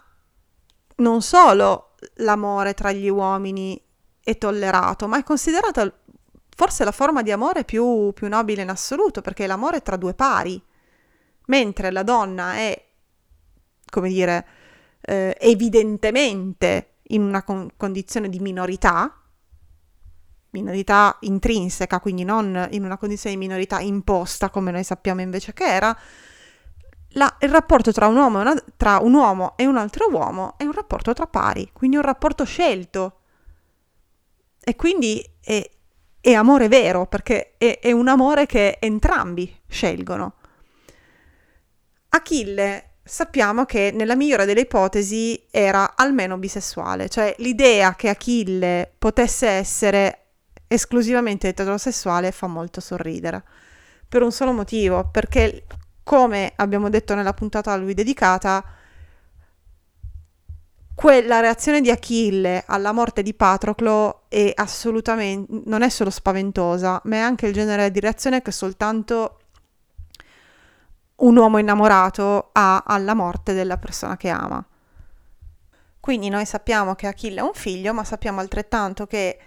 non 0.97 1.23
solo 1.23 1.95
l'amore 2.17 2.75
tra 2.75 2.93
gli 2.93 3.09
uomini 3.09 3.83
e 4.23 4.37
tollerato, 4.37 5.09
ma 5.09 5.17
è 5.17 5.23
considerato 5.23 6.01
forse 6.55 6.85
la 6.85 6.93
forma 6.93 7.23
di 7.23 7.33
amore 7.33 7.65
più, 7.65 8.13
più 8.13 8.29
nobile 8.29 8.61
in 8.61 8.69
assoluto, 8.69 9.23
perché 9.23 9.45
è 9.45 9.47
l'amore 9.47 9.81
tra 9.81 9.97
due 9.97 10.13
pari, 10.13 10.63
mentre 11.47 11.91
la 11.91 12.03
donna 12.03 12.57
è, 12.57 12.88
come 13.89 14.09
dire, 14.09 14.47
eh, 15.01 15.37
evidentemente 15.41 16.95
in 17.09 17.23
una 17.23 17.43
con- 17.43 17.71
condizione 17.77 18.29
di 18.29 18.39
minorità, 18.41 19.21
minorità 20.51 21.17
intrinseca, 21.21 22.01
quindi 22.01 22.25
non 22.25 22.69
in 22.71 22.85
una 22.85 22.97
condizione 22.97 23.37
di 23.37 23.41
minorità 23.41 23.81
imposta 23.81 24.51
come 24.51 24.71
noi 24.71 24.85
sappiamo 24.85 25.21
invece 25.21 25.53
che 25.53 25.65
era, 25.65 25.97
la, 27.13 27.37
il 27.41 27.49
rapporto 27.49 27.93
tra 27.93 28.07
un, 28.07 28.17
una, 28.17 28.55
tra 28.77 28.99
un, 28.99 29.15
uomo 29.15 29.57
e 29.57 29.67
un 29.67 29.77
altro 29.77 30.09
uomo 30.11 30.55
è 30.59 30.65
un 30.65 30.73
rapporto 30.73 31.13
tra 31.13 31.27
pari, 31.27 31.71
quindi 31.73 31.97
un 31.97 32.03
rapporto 32.03 32.45
scelto. 32.45 33.15
E 34.61 34.77
quindi 34.77 35.25
è, 35.41 35.69
è 36.21 36.33
amore 36.33 36.69
vero, 36.69 37.07
perché 37.07 37.55
è, 37.57 37.79
è 37.81 37.93
un 37.93 38.09
amore 38.09 38.45
che 38.45 38.79
entrambi 38.81 39.63
scelgono. 39.67 40.35
Achille 42.11 42.88
sappiamo 43.09 43.65
che 43.65 43.91
nella 43.93 44.15
migliore 44.15 44.45
delle 44.45 44.61
ipotesi 44.61 45.47
era 45.51 45.97
almeno 45.97 46.37
bisessuale, 46.37 47.09
cioè 47.09 47.35
l'idea 47.39 47.95
che 47.95 48.11
Achille 48.11 48.93
potesse 48.99 49.49
essere 49.49 50.27
esclusivamente 50.69 51.49
eterosessuale 51.49 52.31
fa 52.31 52.47
molto 52.47 52.81
sorridere. 52.81 53.43
Per 54.07 54.23
un 54.23 54.31
solo 54.31 54.53
motivo, 54.53 55.09
perché 55.11 55.65
come 56.03 56.53
abbiamo 56.57 56.89
detto 56.91 57.15
nella 57.15 57.33
puntata 57.33 57.73
a 57.73 57.77
lui 57.77 57.95
dedicata, 57.95 58.63
quella 60.95 61.41
reazione 61.41 61.81
di 61.81 61.91
Achille 61.91 62.65
alla 62.67 62.93
morte 62.93 63.23
di 63.23 63.33
Patroclo 63.33 64.23
è 64.29 64.53
assolutamente 64.55 65.63
non 65.67 65.83
è 65.83 65.89
solo 65.89 66.11
spaventosa, 66.11 67.01
ma 67.05 67.17
è 67.17 67.21
anche 67.21 67.47
il 67.47 67.53
genere 67.53 67.91
di 67.91 68.01
reazione 68.01 68.43
che 68.43 68.51
soltanto 68.51 69.39
un 71.19 71.37
uomo 71.37 71.59
innamorato 71.59 72.51
ha 72.53 72.85
alla 72.87 73.15
morte 73.15 73.53
della 73.53 73.79
persona 73.79 74.17
che 74.17 74.29
ama. 74.29 74.65
Quindi 76.01 76.29
noi 76.29 76.47
sappiamo 76.47 76.95
che 76.95 77.07
Achille 77.07 77.41
è 77.41 77.43
un 77.43 77.55
figlio, 77.55 77.93
ma 77.93 78.05
sappiamo 78.05 78.41
altrettanto 78.41 79.07
che 79.07 79.39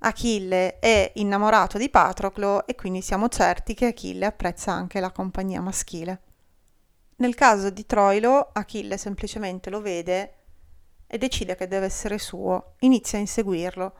Achille 0.00 0.78
è 0.78 1.12
innamorato 1.14 1.78
di 1.78 1.88
Patroclo 1.88 2.66
e 2.66 2.74
quindi 2.74 3.02
siamo 3.02 3.28
certi 3.28 3.74
che 3.74 3.86
Achille 3.86 4.26
apprezza 4.26 4.72
anche 4.72 5.00
la 5.00 5.12
compagnia 5.12 5.60
maschile. 5.60 6.20
Nel 7.16 7.34
caso 7.36 7.70
di 7.70 7.86
Troilo, 7.86 8.50
Achille 8.52 8.96
semplicemente 8.96 9.70
lo 9.70 9.80
vede 9.80 10.34
e 11.06 11.18
decide 11.18 11.54
che 11.54 11.68
deve 11.68 11.86
essere 11.86 12.18
suo, 12.18 12.74
inizia 12.80 13.18
a 13.18 13.20
inseguirlo. 13.20 13.94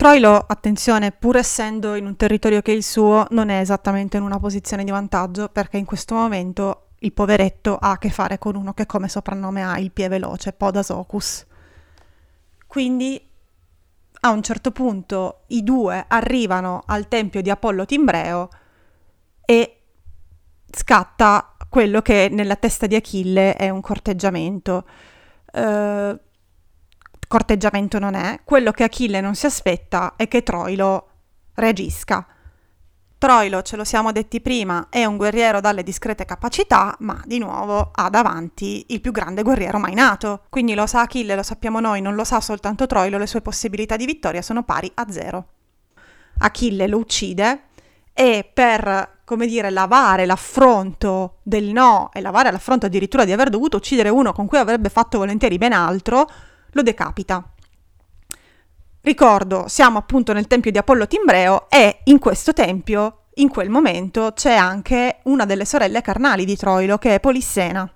Troilo, 0.00 0.38
attenzione, 0.48 1.12
pur 1.12 1.36
essendo 1.36 1.94
in 1.94 2.06
un 2.06 2.16
territorio 2.16 2.62
che 2.62 2.72
è 2.72 2.74
il 2.74 2.82
suo, 2.82 3.26
non 3.32 3.50
è 3.50 3.60
esattamente 3.60 4.16
in 4.16 4.22
una 4.22 4.38
posizione 4.38 4.82
di 4.82 4.90
vantaggio 4.90 5.50
perché 5.50 5.76
in 5.76 5.84
questo 5.84 6.14
momento 6.14 6.92
il 7.00 7.12
poveretto 7.12 7.76
ha 7.76 7.90
a 7.90 7.98
che 7.98 8.08
fare 8.08 8.38
con 8.38 8.56
uno 8.56 8.72
che 8.72 8.86
come 8.86 9.10
soprannome 9.10 9.62
ha 9.62 9.78
il 9.78 9.90
pie 9.90 10.08
veloce, 10.08 10.54
Podasocus. 10.54 11.44
Quindi 12.66 13.30
a 14.20 14.30
un 14.30 14.42
certo 14.42 14.70
punto 14.70 15.42
i 15.48 15.62
due 15.62 16.02
arrivano 16.08 16.82
al 16.86 17.06
tempio 17.06 17.42
di 17.42 17.50
Apollo 17.50 17.84
Timbreo 17.84 18.48
e 19.44 19.82
scatta 20.72 21.56
quello 21.68 22.00
che 22.00 22.30
nella 22.32 22.56
testa 22.56 22.86
di 22.86 22.94
Achille 22.94 23.54
è 23.54 23.68
un 23.68 23.82
corteggiamento. 23.82 24.86
Uh, 25.52 26.18
corteggiamento 27.30 28.00
non 28.00 28.14
è, 28.14 28.40
quello 28.42 28.72
che 28.72 28.82
Achille 28.82 29.20
non 29.20 29.36
si 29.36 29.46
aspetta 29.46 30.14
è 30.16 30.26
che 30.26 30.42
Troilo 30.42 31.10
reagisca. 31.54 32.26
Troilo, 33.18 33.62
ce 33.62 33.76
lo 33.76 33.84
siamo 33.84 34.10
detti 34.10 34.40
prima, 34.40 34.88
è 34.90 35.04
un 35.04 35.16
guerriero 35.16 35.60
dalle 35.60 35.84
discrete 35.84 36.24
capacità, 36.24 36.96
ma 36.98 37.22
di 37.24 37.38
nuovo 37.38 37.92
ha 37.94 38.10
davanti 38.10 38.86
il 38.88 39.00
più 39.00 39.12
grande 39.12 39.44
guerriero 39.44 39.78
mai 39.78 39.94
nato. 39.94 40.42
Quindi 40.48 40.74
lo 40.74 40.88
sa 40.88 41.02
Achille, 41.02 41.36
lo 41.36 41.44
sappiamo 41.44 41.78
noi, 41.78 42.00
non 42.00 42.16
lo 42.16 42.24
sa 42.24 42.40
soltanto 42.40 42.86
Troilo, 42.86 43.16
le 43.16 43.28
sue 43.28 43.42
possibilità 43.42 43.94
di 43.94 44.06
vittoria 44.06 44.42
sono 44.42 44.64
pari 44.64 44.90
a 44.94 45.06
zero. 45.08 45.46
Achille 46.38 46.88
lo 46.88 46.98
uccide 46.98 47.66
e 48.12 48.50
per, 48.52 49.20
come 49.24 49.46
dire, 49.46 49.70
lavare 49.70 50.26
l'affronto 50.26 51.36
del 51.44 51.70
no 51.70 52.10
e 52.12 52.20
lavare 52.20 52.50
l'affronto 52.50 52.86
addirittura 52.86 53.24
di 53.24 53.30
aver 53.30 53.50
dovuto 53.50 53.76
uccidere 53.76 54.08
uno 54.08 54.32
con 54.32 54.46
cui 54.46 54.58
avrebbe 54.58 54.88
fatto 54.88 55.18
volentieri 55.18 55.58
ben 55.58 55.72
altro, 55.72 56.28
lo 56.72 56.82
decapita. 56.82 57.52
Ricordo, 59.02 59.66
siamo 59.66 59.98
appunto 59.98 60.32
nel 60.32 60.46
tempio 60.46 60.70
di 60.70 60.78
Apollo 60.78 61.06
Timbreo 61.06 61.70
e 61.70 62.00
in 62.04 62.18
questo 62.18 62.52
tempio, 62.52 63.24
in 63.34 63.48
quel 63.48 63.70
momento, 63.70 64.32
c'è 64.34 64.54
anche 64.54 65.20
una 65.24 65.46
delle 65.46 65.64
sorelle 65.64 66.02
carnali 66.02 66.44
di 66.44 66.56
Troilo, 66.56 66.98
che 66.98 67.14
è 67.14 67.20
Polissena. 67.20 67.90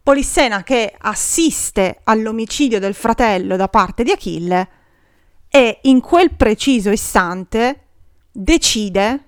Polissena 0.00 0.62
che 0.62 0.94
assiste 0.96 2.00
all'omicidio 2.04 2.78
del 2.78 2.94
fratello 2.94 3.56
da 3.56 3.68
parte 3.68 4.04
di 4.04 4.12
Achille 4.12 4.68
e 5.48 5.80
in 5.82 6.00
quel 6.00 6.34
preciso 6.34 6.90
istante 6.90 7.86
decide 8.30 9.24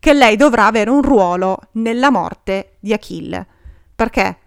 che 0.00 0.12
lei 0.12 0.36
dovrà 0.36 0.66
avere 0.66 0.90
un 0.90 1.02
ruolo 1.02 1.60
nella 1.72 2.10
morte 2.10 2.76
di 2.80 2.92
Achille. 2.92 3.46
Perché? 3.94 4.38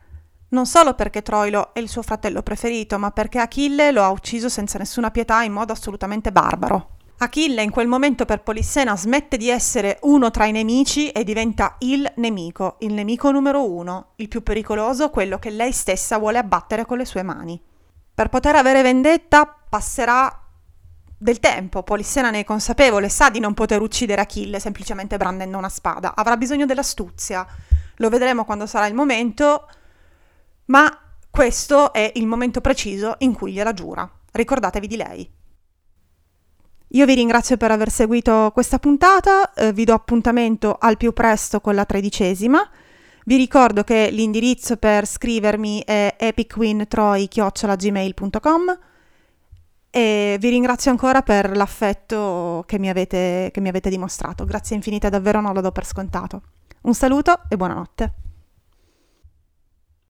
Non 0.51 0.65
solo 0.65 0.93
perché 0.93 1.21
Troilo 1.21 1.73
è 1.73 1.79
il 1.79 1.89
suo 1.89 2.01
fratello 2.01 2.41
preferito, 2.41 2.97
ma 2.97 3.11
perché 3.11 3.39
Achille 3.39 3.91
lo 3.91 4.03
ha 4.03 4.09
ucciso 4.09 4.49
senza 4.49 4.77
nessuna 4.77 5.11
pietà 5.11 5.43
in 5.43 5.53
modo 5.53 5.73
assolutamente 5.73 6.31
barbaro. 6.31 6.97
Achille 7.17 7.61
in 7.61 7.69
quel 7.69 7.87
momento 7.87 8.25
per 8.25 8.41
Polissena 8.41 8.97
smette 8.97 9.37
di 9.37 9.47
essere 9.47 9.99
uno 10.01 10.31
tra 10.31 10.45
i 10.45 10.51
nemici 10.51 11.09
e 11.09 11.23
diventa 11.23 11.75
il 11.79 12.11
nemico, 12.15 12.77
il 12.79 12.93
nemico 12.93 13.29
numero 13.31 13.69
uno, 13.69 14.13
il 14.15 14.27
più 14.27 14.41
pericoloso, 14.41 15.11
quello 15.11 15.37
che 15.37 15.51
lei 15.51 15.71
stessa 15.71 16.17
vuole 16.17 16.39
abbattere 16.39 16.85
con 16.85 16.97
le 16.97 17.05
sue 17.05 17.21
mani. 17.21 17.61
Per 18.13 18.29
poter 18.29 18.55
avere 18.55 18.81
vendetta 18.81 19.55
passerà 19.69 20.35
del 21.15 21.39
tempo, 21.39 21.83
Polissena 21.83 22.31
ne 22.31 22.39
è 22.39 22.43
consapevole, 22.43 23.07
sa 23.07 23.29
di 23.29 23.39
non 23.39 23.53
poter 23.53 23.81
uccidere 23.81 24.21
Achille 24.21 24.59
semplicemente 24.59 25.17
brandendo 25.17 25.59
una 25.59 25.69
spada, 25.69 26.13
avrà 26.15 26.35
bisogno 26.35 26.65
dell'astuzia. 26.65 27.45
Lo 27.97 28.09
vedremo 28.09 28.45
quando 28.45 28.65
sarà 28.65 28.87
il 28.87 28.95
momento, 28.95 29.67
ma 30.65 31.15
questo 31.29 31.93
è 31.93 32.11
il 32.15 32.27
momento 32.27 32.61
preciso 32.61 33.15
in 33.19 33.33
cui 33.33 33.53
gliela 33.53 33.73
giura. 33.73 34.09
Ricordatevi 34.31 34.87
di 34.87 34.97
lei. 34.97 35.39
Io 36.93 37.05
vi 37.05 37.15
ringrazio 37.15 37.55
per 37.55 37.71
aver 37.71 37.89
seguito 37.89 38.51
questa 38.53 38.77
puntata, 38.77 39.53
eh, 39.53 39.71
vi 39.71 39.85
do 39.85 39.93
appuntamento 39.93 40.75
al 40.77 40.97
più 40.97 41.13
presto 41.13 41.61
con 41.61 41.73
la 41.73 41.85
tredicesima. 41.85 42.69
Vi 43.23 43.37
ricordo 43.37 43.85
che 43.85 44.09
l'indirizzo 44.11 44.75
per 44.75 45.05
scrivermi 45.05 45.83
è 45.85 46.15
epicqueentroy.gmail.com 46.17 48.79
e 49.89 50.35
vi 50.39 50.49
ringrazio 50.49 50.91
ancora 50.91 51.21
per 51.21 51.55
l'affetto 51.55 52.65
che 52.65 52.77
mi, 52.77 52.89
avete, 52.89 53.51
che 53.53 53.61
mi 53.61 53.69
avete 53.69 53.89
dimostrato. 53.89 54.43
Grazie 54.43 54.75
infinite, 54.75 55.09
davvero 55.09 55.39
non 55.39 55.53
lo 55.53 55.61
do 55.61 55.71
per 55.71 55.85
scontato. 55.85 56.41
Un 56.81 56.93
saluto 56.93 57.43
e 57.47 57.55
buonanotte. 57.55 58.30